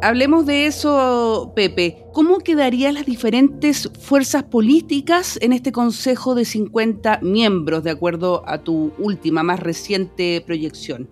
Hablemos 0.01 0.45
de 0.45 0.67
eso, 0.67 1.53
Pepe. 1.55 2.05
¿Cómo 2.13 2.39
quedarían 2.39 2.93
las 2.93 3.05
diferentes 3.05 3.89
fuerzas 3.99 4.43
políticas 4.43 5.39
en 5.41 5.53
este 5.53 5.71
Consejo 5.71 6.35
de 6.35 6.45
50 6.45 7.19
miembros, 7.21 7.83
de 7.83 7.91
acuerdo 7.91 8.43
a 8.47 8.59
tu 8.59 8.93
última, 8.97 9.43
más 9.43 9.59
reciente 9.59 10.43
proyección? 10.45 11.09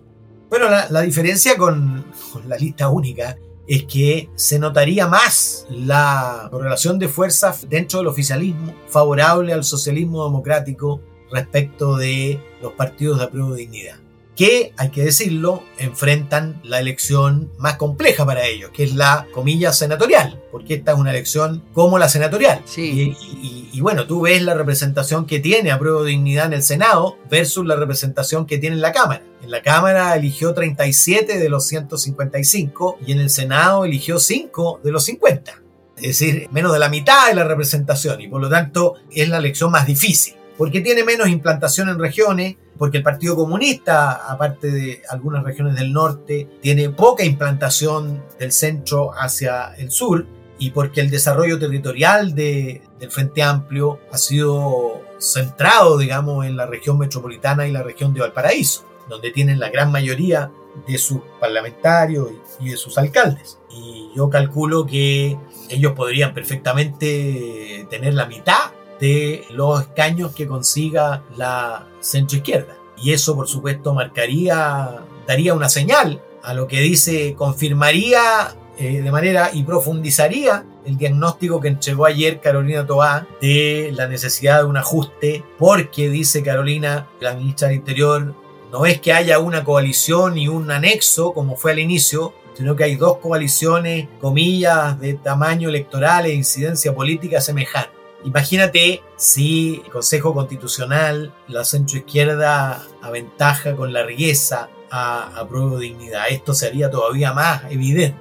Bueno, 0.50 0.66
la, 0.68 1.00
diferencia 1.00 1.56
con, 1.56 2.04
la 2.46 2.56
lista 2.56 2.88
única 2.88 3.36
es 3.66 3.84
que 3.84 4.30
se 4.36 4.58
notaría 4.58 5.08
más 5.08 5.66
la 5.70 6.48
correlación 6.50 6.98
de 6.98 7.08
fuerzas 7.08 7.66
dentro 7.68 7.98
del 7.98 8.08
oficialismo 8.08 8.74
favorable 8.88 9.52
al 9.52 9.64
socialismo 9.64 10.24
democrático 10.24 11.00
respecto 11.32 11.96
de 11.96 12.38
los 12.62 12.72
partidos 12.74 13.18
de 13.18 13.24
apruebo 13.24 13.52
de 13.52 13.62
dignidad 13.62 14.03
que, 14.36 14.72
hay 14.76 14.90
que 14.90 15.04
decirlo, 15.04 15.62
enfrentan 15.78 16.60
la 16.64 16.80
elección 16.80 17.50
más 17.58 17.76
compleja 17.76 18.26
para 18.26 18.46
ellos, 18.46 18.70
que 18.72 18.84
es 18.84 18.94
la 18.94 19.26
comilla 19.32 19.72
senatorial, 19.72 20.42
porque 20.50 20.74
esta 20.74 20.92
es 20.92 20.98
una 20.98 21.10
elección 21.10 21.62
como 21.72 21.98
la 21.98 22.08
senatorial. 22.08 22.62
Y, 22.76 23.80
bueno, 23.80 24.06
tú 24.06 24.22
ves 24.22 24.42
la 24.42 24.54
representación 24.54 25.26
que 25.26 25.40
tiene 25.40 25.70
a 25.70 25.78
prueba 25.78 26.02
de 26.02 26.10
dignidad 26.10 26.46
en 26.46 26.54
el 26.54 26.62
Senado 26.62 27.18
versus 27.30 27.66
la 27.66 27.76
representación 27.76 28.46
que 28.46 28.58
tiene 28.58 28.76
en 28.76 28.82
la 28.82 28.92
Cámara. 28.92 29.22
En 29.42 29.50
la 29.50 29.62
Cámara 29.62 30.14
eligió 30.16 30.54
37 30.54 31.38
de 31.38 31.48
los 31.48 31.66
155 31.66 32.98
y 33.06 33.12
en 33.12 33.20
el 33.20 33.30
Senado 33.30 33.84
eligió 33.84 34.18
5 34.18 34.80
de 34.82 34.92
los 34.92 35.04
50. 35.04 35.60
Es 35.96 36.02
decir, 36.18 36.48
menos 36.50 36.72
de 36.72 36.78
la 36.78 36.88
mitad 36.88 37.28
de 37.28 37.34
la 37.34 37.44
representación 37.44 38.20
y 38.20 38.28
por 38.28 38.40
lo 38.40 38.48
tanto 38.48 38.94
es 39.12 39.28
la 39.28 39.38
elección 39.38 39.70
más 39.70 39.86
difícil. 39.86 40.34
porque 40.56 40.80
tiene 40.80 41.02
menos 41.02 41.28
implantación 41.28 41.88
en 41.88 41.98
regiones, 41.98 42.56
porque 42.78 42.98
el 42.98 43.02
Partido 43.02 43.36
Comunista, 43.36 44.30
aparte 44.30 44.70
de 44.70 45.02
algunas 45.08 45.44
regiones 45.44 45.76
del 45.76 45.92
norte, 45.92 46.48
tiene 46.60 46.90
poca 46.90 47.24
implantación 47.24 48.22
del 48.38 48.52
centro 48.52 49.12
hacia 49.12 49.74
el 49.76 49.90
sur, 49.90 50.26
y 50.58 50.70
porque 50.70 51.00
el 51.00 51.10
desarrollo 51.10 51.58
territorial 51.58 52.34
de, 52.34 52.82
del 52.98 53.10
Frente 53.10 53.42
Amplio 53.42 53.98
ha 54.12 54.18
sido 54.18 55.02
centrado, 55.18 55.98
digamos, 55.98 56.46
en 56.46 56.56
la 56.56 56.66
región 56.66 56.98
metropolitana 56.98 57.66
y 57.66 57.72
la 57.72 57.82
región 57.82 58.14
de 58.14 58.20
Valparaíso, 58.20 58.84
donde 59.08 59.30
tienen 59.30 59.58
la 59.58 59.70
gran 59.70 59.90
mayoría 59.90 60.50
de 60.86 60.98
sus 60.98 61.20
parlamentarios 61.40 62.30
y 62.60 62.70
de 62.70 62.76
sus 62.76 62.96
alcaldes. 62.98 63.58
Y 63.70 64.10
yo 64.16 64.30
calculo 64.30 64.86
que 64.86 65.36
ellos 65.68 65.92
podrían 65.92 66.34
perfectamente 66.34 67.86
tener 67.90 68.14
la 68.14 68.26
mitad 68.26 68.72
de 69.00 69.44
los 69.50 69.82
escaños 69.82 70.34
que 70.34 70.46
consiga 70.46 71.22
la 71.36 71.86
centroizquierda. 72.00 72.76
Y 72.96 73.12
eso, 73.12 73.34
por 73.34 73.48
supuesto, 73.48 73.94
marcaría, 73.94 75.02
daría 75.26 75.54
una 75.54 75.68
señal 75.68 76.22
a 76.42 76.54
lo 76.54 76.68
que 76.68 76.80
dice, 76.80 77.34
confirmaría 77.34 78.54
eh, 78.76 79.00
de 79.00 79.10
manera 79.10 79.50
y 79.52 79.62
profundizaría 79.62 80.66
el 80.84 80.98
diagnóstico 80.98 81.60
que 81.60 81.68
entregó 81.68 82.06
ayer 82.06 82.40
Carolina 82.40 82.86
Toá 82.86 83.26
de 83.40 83.90
la 83.94 84.06
necesidad 84.08 84.58
de 84.58 84.64
un 84.66 84.76
ajuste, 84.76 85.42
porque 85.58 86.10
dice 86.10 86.42
Carolina, 86.42 87.08
la 87.20 87.34
ministra 87.34 87.68
del 87.68 87.78
Interior, 87.78 88.34
no 88.70 88.84
es 88.84 89.00
que 89.00 89.12
haya 89.12 89.38
una 89.38 89.64
coalición 89.64 90.36
y 90.36 90.48
un 90.48 90.70
anexo 90.70 91.32
como 91.32 91.56
fue 91.56 91.72
al 91.72 91.78
inicio, 91.78 92.34
sino 92.54 92.76
que 92.76 92.84
hay 92.84 92.96
dos 92.96 93.18
coaliciones, 93.18 94.08
comillas, 94.20 94.98
de 95.00 95.14
tamaño 95.14 95.68
electoral 95.68 96.26
e 96.26 96.34
incidencia 96.34 96.94
política 96.94 97.40
semejante. 97.40 98.03
Imagínate 98.24 99.02
si 99.16 99.82
el 99.84 99.90
Consejo 99.90 100.34
Constitucional, 100.34 101.34
la 101.48 101.64
centroizquierda 101.64 102.86
aventaja 103.02 103.76
con 103.76 103.92
la 103.92 104.02
riqueza 104.02 104.68
a, 104.90 105.38
a 105.38 105.46
prueba 105.46 105.76
de 105.76 105.86
dignidad. 105.86 106.24
Esto 106.30 106.54
sería 106.54 106.90
todavía 106.90 107.32
más 107.32 107.64
evidente. 107.70 108.18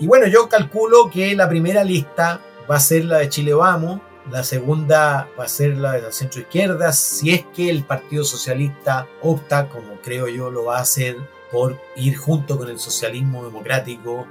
Y 0.00 0.06
bueno, 0.06 0.26
yo 0.26 0.48
calculo 0.48 1.10
que 1.10 1.34
la 1.34 1.48
primera 1.48 1.84
lista 1.84 2.40
va 2.70 2.76
a 2.76 2.80
ser 2.80 3.04
la 3.04 3.18
de 3.18 3.28
Chile 3.28 3.54
Vamos, 3.54 4.00
la 4.30 4.44
segunda 4.44 5.28
va 5.38 5.44
a 5.44 5.48
ser 5.48 5.76
la 5.76 5.92
de 5.92 6.02
la 6.02 6.12
centroizquierda, 6.12 6.92
si 6.92 7.32
es 7.32 7.44
que 7.54 7.68
el 7.68 7.84
Partido 7.84 8.24
Socialista 8.24 9.06
opta, 9.20 9.68
como 9.68 10.00
creo 10.02 10.28
yo 10.28 10.50
lo 10.50 10.66
va 10.66 10.78
a 10.78 10.82
hacer, 10.82 11.16
por 11.50 11.78
ir 11.96 12.16
junto 12.16 12.56
con 12.56 12.70
el 12.70 12.78
socialismo 12.78 13.44
democrático, 13.44 14.26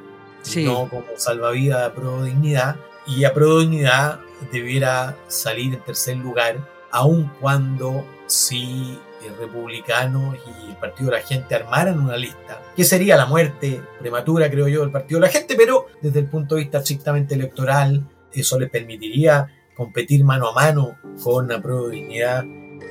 no 0.55 0.89
como 0.89 1.05
salvavidas 1.17 1.83
a 1.83 1.93
pro 1.93 2.23
dignidad. 2.23 2.77
Y 3.05 3.25
a 3.25 3.33
pro 3.33 3.59
dignidad 3.59 4.21
debiera 4.51 5.17
salir 5.27 5.73
en 5.73 5.81
tercer 5.81 6.17
lugar, 6.17 6.67
aun 6.91 7.31
cuando 7.39 8.05
si 8.25 8.97
el 9.25 9.37
republicano 9.37 10.35
y 10.35 10.71
el 10.71 10.77
Partido 10.77 11.11
de 11.11 11.17
la 11.17 11.23
Gente 11.23 11.55
armaran 11.55 11.99
una 11.99 12.17
lista, 12.17 12.61
que 12.75 12.83
sería 12.83 13.17
la 13.17 13.25
muerte 13.25 13.81
prematura, 13.99 14.49
creo 14.49 14.67
yo, 14.67 14.81
del 14.81 14.91
Partido 14.91 15.19
de 15.19 15.27
la 15.27 15.31
Gente, 15.31 15.55
pero 15.55 15.87
desde 16.01 16.19
el 16.19 16.27
punto 16.27 16.55
de 16.55 16.61
vista 16.61 16.79
estrictamente 16.79 17.35
electoral, 17.35 18.03
eso 18.33 18.59
le 18.59 18.67
permitiría 18.67 19.47
competir 19.75 20.23
mano 20.23 20.49
a 20.49 20.53
mano 20.53 20.97
con 21.23 21.47
la 21.47 21.61
prueba 21.61 21.87
de 21.87 21.95
dignidad 21.95 22.43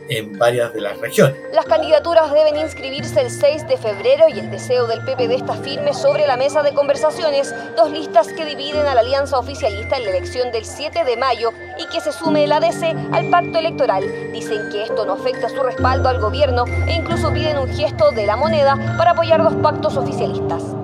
en 0.09 0.37
varias 0.39 0.75
de 0.75 0.81
las 0.81 0.99
regiones. 0.99 1.37
Las 1.53 1.65
candidaturas 1.65 2.33
deben 2.33 2.57
inscribirse 2.57 3.21
el 3.21 3.31
6 3.31 3.69
de 3.69 3.77
febrero 3.77 4.27
y 4.29 4.39
el 4.39 4.51
deseo 4.51 4.87
del 4.87 5.05
PPD 5.05 5.33
está 5.33 5.55
firme 5.55 5.95
sobre 5.95 6.27
la 6.27 6.37
mesa 6.37 6.63
de 6.63 6.75
conversaciones, 6.75 7.55
dos 7.77 7.91
listas 7.91 8.29
que 8.29 8.45
dividen 8.45 8.87
a 8.87 8.95
la 8.95 9.01
alianza 9.01 9.39
oficialista 9.39 9.97
en 9.97 10.05
la 10.05 10.11
elección 10.11 10.51
del 10.53 10.65
7 10.65 11.05
de 11.05 11.17
mayo 11.17 11.53
y 11.79 11.87
que 11.87 12.01
se 12.01 12.13
sume 12.13 12.45
el 12.45 12.53
ADC 12.53 13.13
al 13.13 13.31
pacto 13.31 13.59
electoral. 13.59 14.05
Dicen 14.33 14.69
que 14.71 14.83
esto 14.83 15.07
no 15.07 15.15
afecta 15.15 15.49
su 15.49 15.63
respaldo 15.63 16.09
al 16.09 16.21
gobierno 16.21 16.65
e 16.87 16.93
incluso 16.93 17.33
piden 17.33 17.59
un 17.59 17.69
gesto 17.69 18.11
de 18.11 18.27
la 18.27 18.37
moneda 18.37 18.97
para 18.99 19.13
apoyar 19.13 19.41
los 19.41 19.55
pactos 19.55 19.97
oficialistas. 19.97 20.80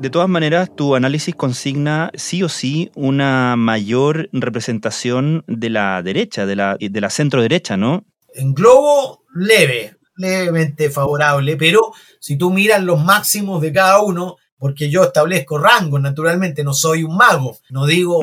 De 0.00 0.10
todas 0.10 0.28
maneras, 0.28 0.74
tu 0.74 0.94
análisis 0.94 1.34
consigna 1.34 2.10
sí 2.14 2.42
o 2.42 2.48
sí 2.48 2.90
una 2.94 3.56
mayor 3.56 4.28
representación 4.32 5.44
de 5.46 5.70
la 5.70 6.02
derecha, 6.02 6.46
de 6.46 6.56
la, 6.56 6.76
de 6.78 7.00
la 7.00 7.10
centro 7.10 7.40
derecha, 7.40 7.76
¿no? 7.76 8.04
En 8.34 8.54
globo, 8.54 9.24
leve, 9.34 9.96
levemente 10.16 10.90
favorable, 10.90 11.56
pero 11.56 11.92
si 12.20 12.36
tú 12.36 12.50
miras 12.50 12.82
los 12.82 13.02
máximos 13.02 13.62
de 13.62 13.72
cada 13.72 14.00
uno, 14.02 14.36
porque 14.58 14.90
yo 14.90 15.04
establezco 15.04 15.58
rangos, 15.58 16.00
naturalmente, 16.00 16.64
no 16.64 16.74
soy 16.74 17.04
un 17.04 17.16
mago, 17.16 17.56
no 17.70 17.86
digo 17.86 18.20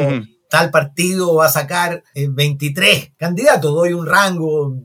tal 0.52 0.70
partido 0.70 1.36
va 1.36 1.46
a 1.46 1.50
sacar 1.50 2.04
23 2.14 2.98
eh, 2.98 3.14
candidatos, 3.18 3.74
doy 3.74 3.94
un 3.94 4.06
rango, 4.06 4.76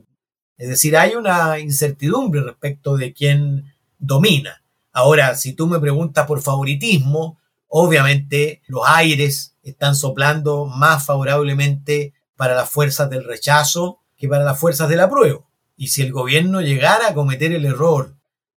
es 0.57 0.69
decir, 0.69 0.95
hay 0.95 1.15
una 1.15 1.59
incertidumbre 1.59 2.41
respecto 2.41 2.95
de 2.95 3.13
quién 3.13 3.75
domina. 3.99 4.63
Ahora, 4.97 5.35
si 5.35 5.53
tú 5.53 5.67
me 5.67 5.79
preguntas 5.79 6.25
por 6.25 6.41
favoritismo, 6.41 7.37
obviamente 7.67 8.63
los 8.65 8.81
aires 8.83 9.55
están 9.61 9.95
soplando 9.95 10.65
más 10.65 11.05
favorablemente 11.05 12.15
para 12.35 12.55
las 12.55 12.67
fuerzas 12.67 13.07
del 13.07 13.23
rechazo 13.23 13.99
que 14.17 14.27
para 14.27 14.43
las 14.43 14.59
fuerzas 14.59 14.89
del 14.89 15.01
apruebo. 15.01 15.51
Y 15.75 15.89
si 15.89 16.01
el 16.01 16.11
gobierno 16.11 16.61
llegara 16.61 17.09
a 17.09 17.13
cometer 17.13 17.51
el 17.51 17.65
error 17.65 18.15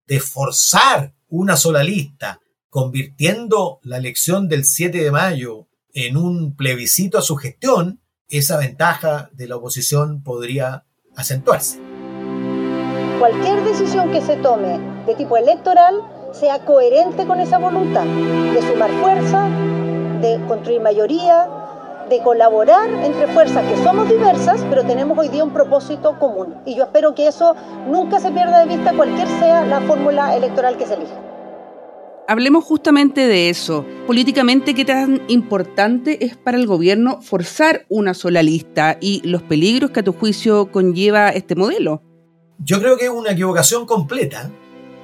de 0.06 0.20
forzar 0.20 1.12
una 1.26 1.56
sola 1.56 1.82
lista, 1.82 2.40
convirtiendo 2.70 3.80
la 3.82 3.96
elección 3.96 4.46
del 4.46 4.64
7 4.64 4.96
de 4.96 5.10
mayo 5.10 5.66
en 5.92 6.16
un 6.16 6.54
plebiscito 6.54 7.18
a 7.18 7.22
su 7.22 7.34
gestión, 7.34 8.00
esa 8.28 8.58
ventaja 8.58 9.28
de 9.32 9.48
la 9.48 9.56
oposición 9.56 10.22
podría 10.22 10.84
acentuarse. 11.16 11.80
Cualquier 13.18 13.64
decisión 13.64 14.12
que 14.12 14.20
se 14.20 14.36
tome 14.36 14.78
de 15.04 15.16
tipo 15.16 15.36
electoral 15.36 16.17
sea 16.32 16.64
coherente 16.64 17.26
con 17.26 17.40
esa 17.40 17.58
voluntad 17.58 18.04
de 18.04 18.62
sumar 18.62 18.90
fuerza, 19.00 19.48
de 20.20 20.40
construir 20.46 20.80
mayoría, 20.80 21.48
de 22.08 22.22
colaborar 22.22 22.88
entre 23.04 23.26
fuerzas 23.28 23.64
que 23.66 23.82
somos 23.82 24.08
diversas, 24.08 24.64
pero 24.70 24.84
tenemos 24.84 25.16
hoy 25.18 25.28
día 25.28 25.44
un 25.44 25.52
propósito 25.52 26.18
común. 26.18 26.54
Y 26.64 26.74
yo 26.74 26.84
espero 26.84 27.14
que 27.14 27.26
eso 27.28 27.54
nunca 27.86 28.20
se 28.20 28.30
pierda 28.30 28.60
de 28.60 28.76
vista, 28.76 28.94
cualquier 28.94 29.28
sea 29.28 29.64
la 29.66 29.80
fórmula 29.82 30.34
electoral 30.36 30.76
que 30.76 30.86
se 30.86 30.94
elija. 30.94 31.24
Hablemos 32.26 32.64
justamente 32.64 33.26
de 33.26 33.48
eso. 33.48 33.86
Políticamente, 34.06 34.74
¿qué 34.74 34.84
tan 34.84 35.22
importante 35.28 36.26
es 36.26 36.36
para 36.36 36.58
el 36.58 36.66
gobierno 36.66 37.22
forzar 37.22 37.86
una 37.88 38.12
sola 38.12 38.42
lista 38.42 38.98
y 39.00 39.26
los 39.26 39.42
peligros 39.42 39.92
que 39.92 40.00
a 40.00 40.02
tu 40.02 40.12
juicio 40.12 40.70
conlleva 40.70 41.30
este 41.30 41.54
modelo? 41.54 42.02
Yo 42.58 42.80
creo 42.80 42.98
que 42.98 43.06
es 43.06 43.10
una 43.10 43.32
equivocación 43.32 43.86
completa 43.86 44.50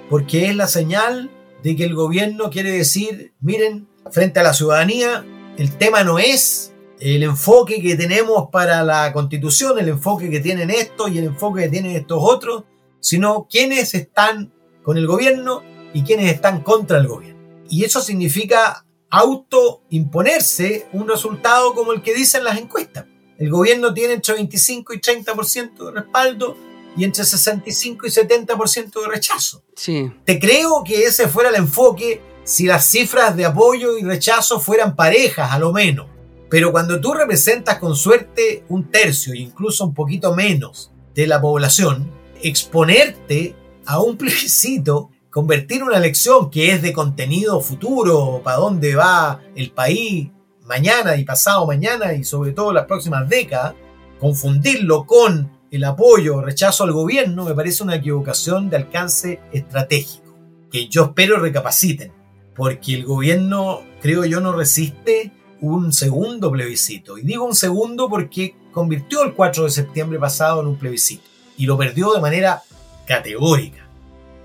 porque 0.08 0.46
es 0.46 0.56
la 0.56 0.66
señal 0.66 1.30
de 1.62 1.76
que 1.76 1.84
el 1.84 1.94
gobierno 1.94 2.50
quiere 2.50 2.70
decir, 2.70 3.32
miren, 3.40 3.88
frente 4.10 4.40
a 4.40 4.42
la 4.42 4.54
ciudadanía, 4.54 5.24
el 5.56 5.76
tema 5.76 6.04
no 6.04 6.18
es 6.18 6.72
el 7.00 7.22
enfoque 7.22 7.80
que 7.80 7.96
tenemos 7.96 8.48
para 8.50 8.82
la 8.82 9.12
constitución, 9.12 9.78
el 9.78 9.88
enfoque 9.88 10.30
que 10.30 10.40
tienen 10.40 10.70
estos 10.70 11.10
y 11.10 11.18
el 11.18 11.24
enfoque 11.24 11.62
que 11.62 11.68
tienen 11.68 11.92
estos 11.92 12.18
otros, 12.20 12.64
sino 13.00 13.46
quiénes 13.50 13.94
están 13.94 14.52
con 14.82 14.96
el 14.96 15.06
gobierno 15.06 15.62
y 15.92 16.02
quiénes 16.02 16.32
están 16.32 16.62
contra 16.62 16.98
el 16.98 17.08
gobierno. 17.08 17.40
Y 17.68 17.84
eso 17.84 18.00
significa 18.00 18.84
autoimponerse 19.10 20.86
un 20.92 21.08
resultado 21.08 21.74
como 21.74 21.92
el 21.92 22.02
que 22.02 22.14
dicen 22.14 22.44
las 22.44 22.58
encuestas. 22.58 23.06
El 23.38 23.50
gobierno 23.50 23.92
tiene 23.94 24.14
entre 24.14 24.34
25 24.34 24.94
y 24.94 25.00
30% 25.00 25.84
de 25.86 25.90
respaldo 25.90 26.56
y 26.96 27.04
entre 27.04 27.24
65 27.24 28.06
y 28.06 28.10
70% 28.10 29.02
de 29.02 29.08
rechazo. 29.08 29.62
Sí. 29.74 30.12
Te 30.24 30.38
creo 30.38 30.82
que 30.84 31.04
ese 31.04 31.28
fuera 31.28 31.50
el 31.50 31.56
enfoque 31.56 32.20
si 32.44 32.66
las 32.66 32.84
cifras 32.84 33.36
de 33.36 33.46
apoyo 33.46 33.96
y 33.96 34.04
rechazo 34.04 34.60
fueran 34.60 34.94
parejas, 34.94 35.50
a 35.50 35.58
lo 35.58 35.72
menos. 35.72 36.06
Pero 36.50 36.70
cuando 36.70 37.00
tú 37.00 37.14
representas 37.14 37.78
con 37.78 37.96
suerte 37.96 38.64
un 38.68 38.90
tercio 38.90 39.32
e 39.32 39.38
incluso 39.38 39.84
un 39.84 39.94
poquito 39.94 40.34
menos 40.34 40.92
de 41.14 41.26
la 41.26 41.40
población, 41.40 42.10
exponerte 42.42 43.56
a 43.86 44.00
un 44.00 44.16
plebiscito, 44.18 45.10
convertir 45.30 45.82
una 45.82 45.96
elección 45.96 46.50
que 46.50 46.70
es 46.70 46.82
de 46.82 46.92
contenido 46.92 47.60
futuro, 47.60 48.40
para 48.44 48.58
dónde 48.58 48.94
va 48.94 49.40
el 49.56 49.72
país 49.72 50.28
mañana 50.64 51.16
y 51.16 51.24
pasado 51.24 51.66
mañana 51.66 52.14
y 52.14 52.24
sobre 52.24 52.52
todo 52.52 52.72
las 52.72 52.86
próximas 52.86 53.28
décadas, 53.28 53.74
confundirlo 54.20 55.06
con 55.06 55.50
el 55.76 55.84
apoyo 55.84 56.36
o 56.36 56.42
rechazo 56.42 56.84
al 56.84 56.92
gobierno 56.92 57.44
me 57.44 57.54
parece 57.54 57.82
una 57.82 57.96
equivocación 57.96 58.70
de 58.70 58.76
alcance 58.76 59.40
estratégico, 59.52 60.36
que 60.70 60.88
yo 60.88 61.04
espero 61.04 61.38
recapaciten, 61.38 62.12
porque 62.54 62.94
el 62.94 63.04
gobierno, 63.04 63.82
creo 64.00 64.24
yo, 64.24 64.40
no 64.40 64.52
resiste 64.52 65.32
un 65.60 65.92
segundo 65.92 66.50
plebiscito. 66.52 67.18
Y 67.18 67.22
digo 67.22 67.44
un 67.44 67.54
segundo 67.54 68.08
porque 68.08 68.54
convirtió 68.72 69.22
el 69.22 69.34
4 69.34 69.64
de 69.64 69.70
septiembre 69.70 70.18
pasado 70.18 70.60
en 70.60 70.68
un 70.68 70.76
plebiscito 70.76 71.24
y 71.56 71.66
lo 71.66 71.76
perdió 71.76 72.12
de 72.12 72.20
manera 72.20 72.62
categórica. 73.06 73.88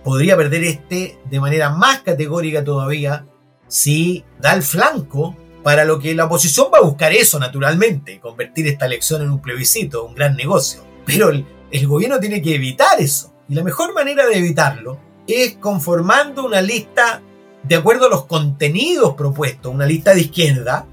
Podría 0.03 0.37
perder 0.37 0.63
este 0.63 1.19
de 1.29 1.39
manera 1.39 1.69
más 1.69 2.01
categórica 2.01 2.63
todavía 2.63 3.27
si 3.67 4.23
da 4.39 4.53
el 4.53 4.63
flanco 4.63 5.35
para 5.61 5.85
lo 5.85 5.99
que 5.99 6.15
la 6.15 6.25
oposición 6.25 6.67
va 6.73 6.79
a 6.79 6.83
buscar 6.83 7.11
eso, 7.11 7.37
naturalmente, 7.37 8.19
convertir 8.19 8.67
esta 8.67 8.85
elección 8.85 9.21
en 9.21 9.29
un 9.29 9.41
plebiscito, 9.41 10.05
un 10.05 10.15
gran 10.15 10.35
negocio. 10.35 10.88
Pero 11.09 11.29
el, 11.29 11.45
el 11.71 11.87
gobierno 11.87 12.19
tiene 12.19 12.41
que 12.41 12.55
evitar 12.55 12.99
eso. 12.99 13.33
Y 13.47 13.55
la 13.55 13.63
mejor 13.63 13.93
manera 13.93 14.27
de 14.27 14.37
evitarlo 14.37 14.99
es 15.27 15.57
conformando 15.57 16.45
una 16.45 16.61
lista 16.61 17.21
de 17.63 17.75
acuerdo 17.75 18.07
a 18.07 18.09
los 18.09 18.25
contenidos 18.25 19.15
propuestos, 19.15 19.73
una 19.73 19.85
lista 19.85 20.13
de 20.13 20.21
izquierda, 20.21 20.85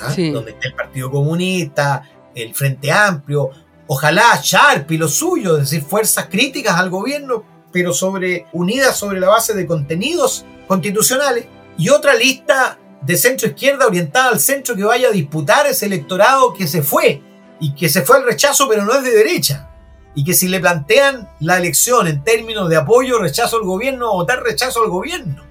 ¿ah? 0.00 0.14
donde 0.32 0.52
está 0.52 0.68
el 0.68 0.74
Partido 0.74 1.10
Comunista, 1.10 2.02
el 2.34 2.54
Frente 2.54 2.90
Amplio, 2.90 3.50
ojalá 3.86 4.40
Sharp 4.42 4.90
y 4.90 4.98
lo 4.98 5.08
suyo, 5.08 5.56
es 5.56 5.70
decir, 5.70 5.82
fuerzas 5.82 6.26
críticas 6.26 6.76
al 6.76 6.90
gobierno, 6.90 7.44
pero 7.72 7.92
sobre, 7.92 8.46
unidas 8.52 8.96
sobre 8.96 9.20
la 9.20 9.28
base 9.28 9.54
de 9.54 9.66
contenidos 9.66 10.44
constitucionales, 10.66 11.46
y 11.76 11.90
otra 11.90 12.14
lista 12.14 12.78
de 13.02 13.16
centro 13.16 13.48
izquierda 13.48 13.86
orientada 13.86 14.30
al 14.30 14.40
centro 14.40 14.74
que 14.74 14.82
vaya 14.82 15.08
a 15.08 15.12
disputar 15.12 15.66
ese 15.66 15.86
electorado 15.86 16.52
que 16.52 16.66
se 16.66 16.82
fue 16.82 17.22
y 17.60 17.74
que 17.74 17.88
se 17.88 18.02
fue 18.02 18.18
al 18.18 18.24
rechazo, 18.24 18.68
pero 18.68 18.84
no 18.84 18.94
es 18.94 19.02
de 19.02 19.10
derecha. 19.10 19.68
Y 20.14 20.24
que 20.24 20.34
si 20.34 20.48
le 20.48 20.60
plantean 20.60 21.28
la 21.40 21.58
elección 21.58 22.08
en 22.08 22.24
términos 22.24 22.68
de 22.68 22.76
apoyo, 22.76 23.18
rechazo 23.18 23.56
al 23.56 23.64
gobierno, 23.64 24.12
votar 24.12 24.42
rechazo 24.42 24.82
al 24.82 24.90
gobierno. 24.90 25.44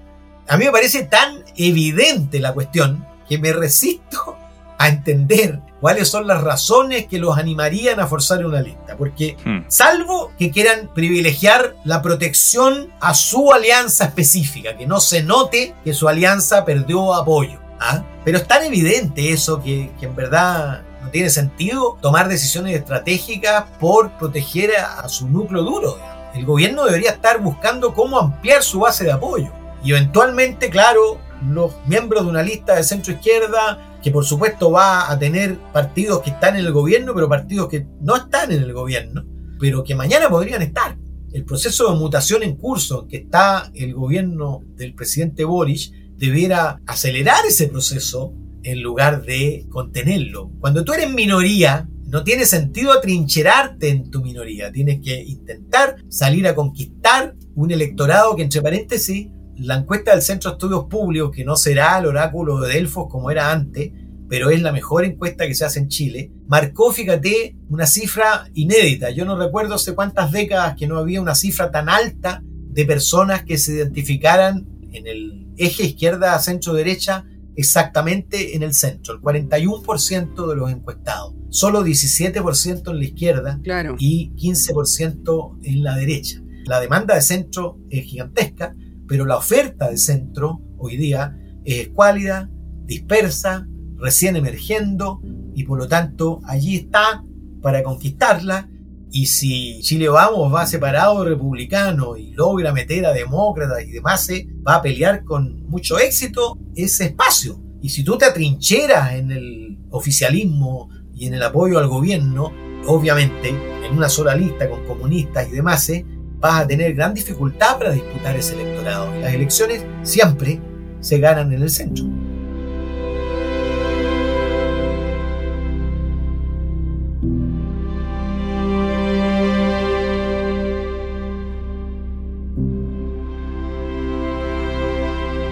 A 0.48 0.58
mí 0.58 0.65
me 0.65 0.72
parece 0.72 1.04
tan 1.04 1.43
evidente 1.56 2.39
la 2.39 2.54
cuestión 2.54 3.06
que 3.28 3.38
me 3.38 3.54
resisto 3.54 4.38
a 4.78 4.88
entender 4.89 5.60
cuáles 5.82 6.08
son 6.10 6.28
las 6.28 6.41
razones 6.41 7.08
que 7.08 7.20
los 7.20 7.38
animarían 7.38 8.00
a 8.00 8.08
forzar 8.08 8.46
una 8.46 8.62
lista. 8.62 8.96
Porque, 8.98 9.38
hmm. 9.43 9.65
salvo 9.67 10.32
que 10.38 10.52
quieran 10.52 10.89
privilegiar 10.93 11.76
la 11.84 12.02
protección 12.02 12.89
a 13.00 13.13
su 13.13 13.52
alianza 13.52 14.06
específica, 14.06 14.78
que 14.78 14.88
no 14.88 15.00
se 15.00 15.24
note 15.24 15.76
que 15.84 15.93
su 15.93 16.08
alianza 16.08 16.65
perdió 16.65 17.13
apoyo. 17.13 17.60
¿Ah? 17.79 18.03
Pero 18.23 18.37
es 18.37 18.47
tan 18.47 18.63
evidente 18.63 19.31
eso 19.31 19.61
que, 19.61 19.91
en 20.01 20.15
verdad 20.15 20.83
no 21.01 21.09
tiene 21.09 21.29
sentido 21.29 21.97
tomar 22.01 22.27
decisiones 22.27 22.75
estratégicas 22.75 23.65
por 23.79 24.11
proteger 24.17 24.71
a, 24.77 25.07
su 25.09 25.29
núcleo 25.29 25.63
duro. 25.63 25.97
El 26.33 26.45
gobierno 26.45 26.85
debería 26.85 27.11
estar 27.11 27.39
buscando 27.39 27.93
cómo 27.93 28.19
ampliar 28.19 28.63
su 28.63 28.79
base 28.79 29.03
de 29.03 29.11
apoyo. 29.11 29.51
Y 29.83 29.91
eventualmente, 29.91 30.69
claro, 30.69 31.19
los 31.49 31.73
miembros 31.85 32.23
de 32.23 32.29
una 32.29 32.43
lista 32.43 32.75
de 32.75 32.83
centro 32.83 33.13
izquierda, 33.13 33.97
que 34.01 34.11
por 34.11 34.25
supuesto 34.25 34.71
va 34.71 35.11
a 35.11 35.17
tener 35.17 35.57
partidos 35.71 36.21
que 36.21 36.31
están 36.31 36.55
en 36.55 36.65
el 36.65 36.71
gobierno, 36.71 37.13
pero 37.13 37.29
partidos 37.29 37.69
que 37.69 37.87
no 38.01 38.15
están 38.15 38.51
en 38.51 38.61
el 38.61 38.73
gobierno, 38.73 39.23
pero 39.59 39.83
que 39.83 39.95
mañana 39.95 40.29
podrían 40.29 40.61
estar. 40.61 40.97
El 41.31 41.45
proceso 41.45 41.91
de 41.91 41.99
mutación 41.99 42.43
en 42.43 42.55
curso 42.55 43.07
que 43.07 43.17
está 43.17 43.69
el 43.73 43.93
gobierno 43.93 44.61
del 44.75 44.93
presidente 44.95 45.43
Boris 45.43 45.91
debiera 46.17 46.82
acelerar 46.86 47.45
ese 47.47 47.67
proceso 47.67 48.34
en 48.63 48.82
lugar 48.82 49.23
de 49.23 49.65
contenerlo. 49.69 50.51
Cuando 50.60 50.84
tú 50.84 50.93
eres 50.93 51.13
minoría, 51.13 51.88
no 52.08 52.23
tiene 52.23 52.45
sentido 52.45 52.91
atrincherarte 52.91 53.89
en 53.89 54.10
tu 54.10 54.21
minoría. 54.21 54.71
Tienes 54.71 54.99
que 55.01 55.21
intentar 55.23 55.97
salir 56.10 56.47
a 56.47 56.56
conquistar 56.56 57.36
un 57.56 57.71
electorado 57.71 58.36
que, 58.36 58.43
entre 58.43 58.62
paréntesis, 58.62 59.27
la 59.58 59.75
encuesta 59.75 60.12
del 60.12 60.21
Centro 60.21 60.51
de 60.51 60.56
Estudios 60.56 60.86
Públicos, 60.86 61.32
que 61.36 61.43
no 61.43 61.56
será 61.56 61.97
el 61.99 62.06
oráculo 62.06 62.60
de 62.62 62.73
Delfos 62.73 63.08
como 63.10 63.32
era 63.32 63.51
antes, 63.51 63.91
pero 64.30 64.49
es 64.49 64.62
la 64.62 64.71
mejor 64.71 65.06
encuesta 65.06 65.47
que 65.47 65.56
se 65.56 65.65
hace 65.65 65.80
en 65.80 65.88
Chile, 65.88 66.32
marcó, 66.47 66.91
fíjate, 66.91 67.56
una 67.69 67.86
cifra 67.86 68.49
inédita. 68.53 69.10
Yo 69.12 69.25
no 69.25 69.38
recuerdo 69.38 69.75
hace 69.75 69.95
cuántas 69.95 70.32
décadas 70.32 70.75
que 70.75 70.88
no 70.88 70.97
había 70.97 71.21
una 71.21 71.36
cifra 71.36 71.71
tan 71.71 71.89
alta 71.89 72.43
de 72.43 72.86
personas 72.86 73.43
que 73.43 73.58
se 73.58 73.73
identificaran 73.73 74.65
en 74.91 75.08
el 75.08 75.47
eje 75.58 75.86
izquierda, 75.86 76.38
centro, 76.39 76.73
derecha, 76.73 77.26
exactamente 77.56 78.56
en 78.56 78.63
el 78.63 78.73
centro, 78.73 79.15
el 79.15 79.21
41% 79.21 80.47
de 80.47 80.56
los 80.56 80.71
encuestados, 80.71 81.34
solo 81.50 81.84
17% 81.84 82.91
en 82.91 82.97
la 82.97 83.04
izquierda 83.04 83.60
y 83.97 84.32
15% 84.36 85.60
en 85.63 85.84
la 85.84 85.95
derecha. 85.95 86.41
La 86.65 86.80
demanda 86.80 87.15
de 87.15 87.21
centro 87.21 87.80
es 87.89 88.06
gigantesca, 88.06 88.76
pero 89.08 89.26
la 89.26 89.38
oferta 89.38 89.89
de 89.89 89.97
centro 89.97 90.62
hoy 90.78 90.97
día 90.97 91.36
es 91.65 91.88
escuálida, 91.88 92.50
dispersa, 92.86 93.67
recién 93.97 94.36
emergiendo 94.36 95.19
y 95.56 95.63
por 95.63 95.80
lo 95.80 95.88
tanto 95.88 96.39
allí 96.45 96.76
está 96.76 97.23
para 97.62 97.82
conquistarla 97.82 98.69
y 99.12 99.26
si 99.28 99.82
Chile 99.82 100.10
Vamos 100.10 100.54
va 100.54 100.65
separado 100.65 101.24
de 101.24 101.32
republicano 101.32 102.17
y 102.17 102.32
logra 102.32 102.74
meter 102.74 103.06
a 103.06 103.13
demócratas 103.13 103.84
y 103.84 103.91
demás, 103.91 104.30
eh, 104.30 104.48
va 104.67 104.76
a 104.76 104.82
pelear 104.82 105.24
con 105.24 105.65
mucho 105.67 105.98
éxito 105.98 106.58
ese 106.76 107.06
espacio. 107.06 107.62
Y 107.82 107.89
si 107.89 108.04
tú 108.04 108.17
te 108.17 108.26
atrincheras 108.26 109.13
en 109.13 109.32
el 109.32 109.78
oficialismo 109.91 110.89
y 111.13 111.28
en 111.28 111.36
el 111.36 111.43
apoyo 111.43 111.80
al 111.80 111.88
gobierno, 111.88 112.52
obviamente 112.88 113.50
en 113.50 113.96
una 113.96 114.10
sola 114.10 114.36
lista 114.36 114.70
con 114.70 114.86
comunistas 114.86 115.48
y 115.48 115.52
demás, 115.52 115.89
eh, 115.89 116.06
vas 116.39 116.62
a 116.62 116.67
tener 116.67 116.93
gran 116.93 117.13
dificultad 117.13 117.78
para 117.78 117.91
disputar 117.91 118.36
ese 118.36 118.62
electorado. 118.62 119.13
Las 119.22 119.34
elecciones 119.34 119.86
siempre 120.04 120.60
se 121.00 121.20
ganan 121.20 121.54
en 121.54 121.62
el 121.62 121.70
centro. 121.70 122.06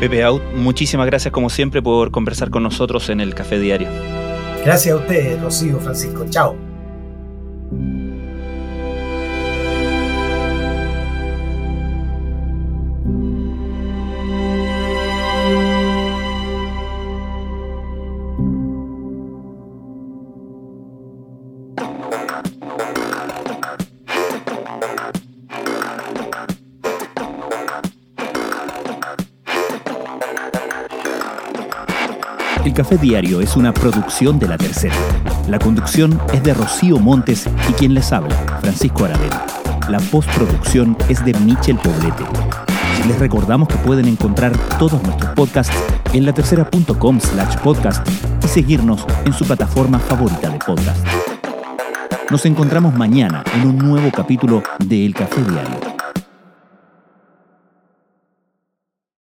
Pepe 0.05 0.23
Out, 0.23 0.43
muchísimas 0.53 1.07
gracias 1.07 1.31
como 1.31 1.49
siempre 1.49 1.81
por 1.81 2.11
conversar 2.11 2.51
con 2.51 2.61
nosotros 2.61 3.09
en 3.09 3.21
el 3.21 3.33
Café 3.33 3.57
Diario. 3.57 3.87
Gracias 4.63 4.93
a 4.93 4.97
usted, 4.99 5.41
Rocío, 5.41 5.79
Francisco. 5.79 6.27
Chao. 6.29 6.64
Café 32.75 32.97
Diario 32.97 33.39
es 33.39 33.55
una 33.55 33.73
producción 33.73 34.37
de 34.37 34.49
La 34.49 34.57
Tercera. 34.57 34.93
La 35.47 35.59
conducción 35.59 36.19
es 36.33 36.43
de 36.43 36.53
Rocío 36.53 36.99
Montes 36.99 37.47
y 37.69 37.73
quien 37.73 37.93
les 37.93 38.11
habla, 38.11 38.35
Francisco 38.59 39.05
Aravena. 39.05 39.45
La 39.87 39.99
postproducción 39.99 40.97
es 41.07 41.23
de 41.23 41.33
Michel 41.35 41.77
Poblete. 41.77 42.25
Les 43.07 43.17
recordamos 43.17 43.69
que 43.69 43.77
pueden 43.77 44.09
encontrar 44.09 44.51
todos 44.77 45.01
nuestros 45.03 45.31
podcasts 45.35 45.73
en 46.11 46.25
latercera.com 46.25 47.21
slash 47.21 47.55
podcast 47.59 48.05
y 48.43 48.47
seguirnos 48.49 49.05
en 49.23 49.31
su 49.31 49.45
plataforma 49.45 49.97
favorita 49.97 50.49
de 50.49 50.59
podcast. 50.59 50.99
Nos 52.29 52.45
encontramos 52.45 52.93
mañana 52.93 53.41
en 53.53 53.69
un 53.69 53.77
nuevo 53.77 54.11
capítulo 54.11 54.61
de 54.79 55.05
El 55.05 55.13
Café 55.13 55.41
Diario. 55.43 55.94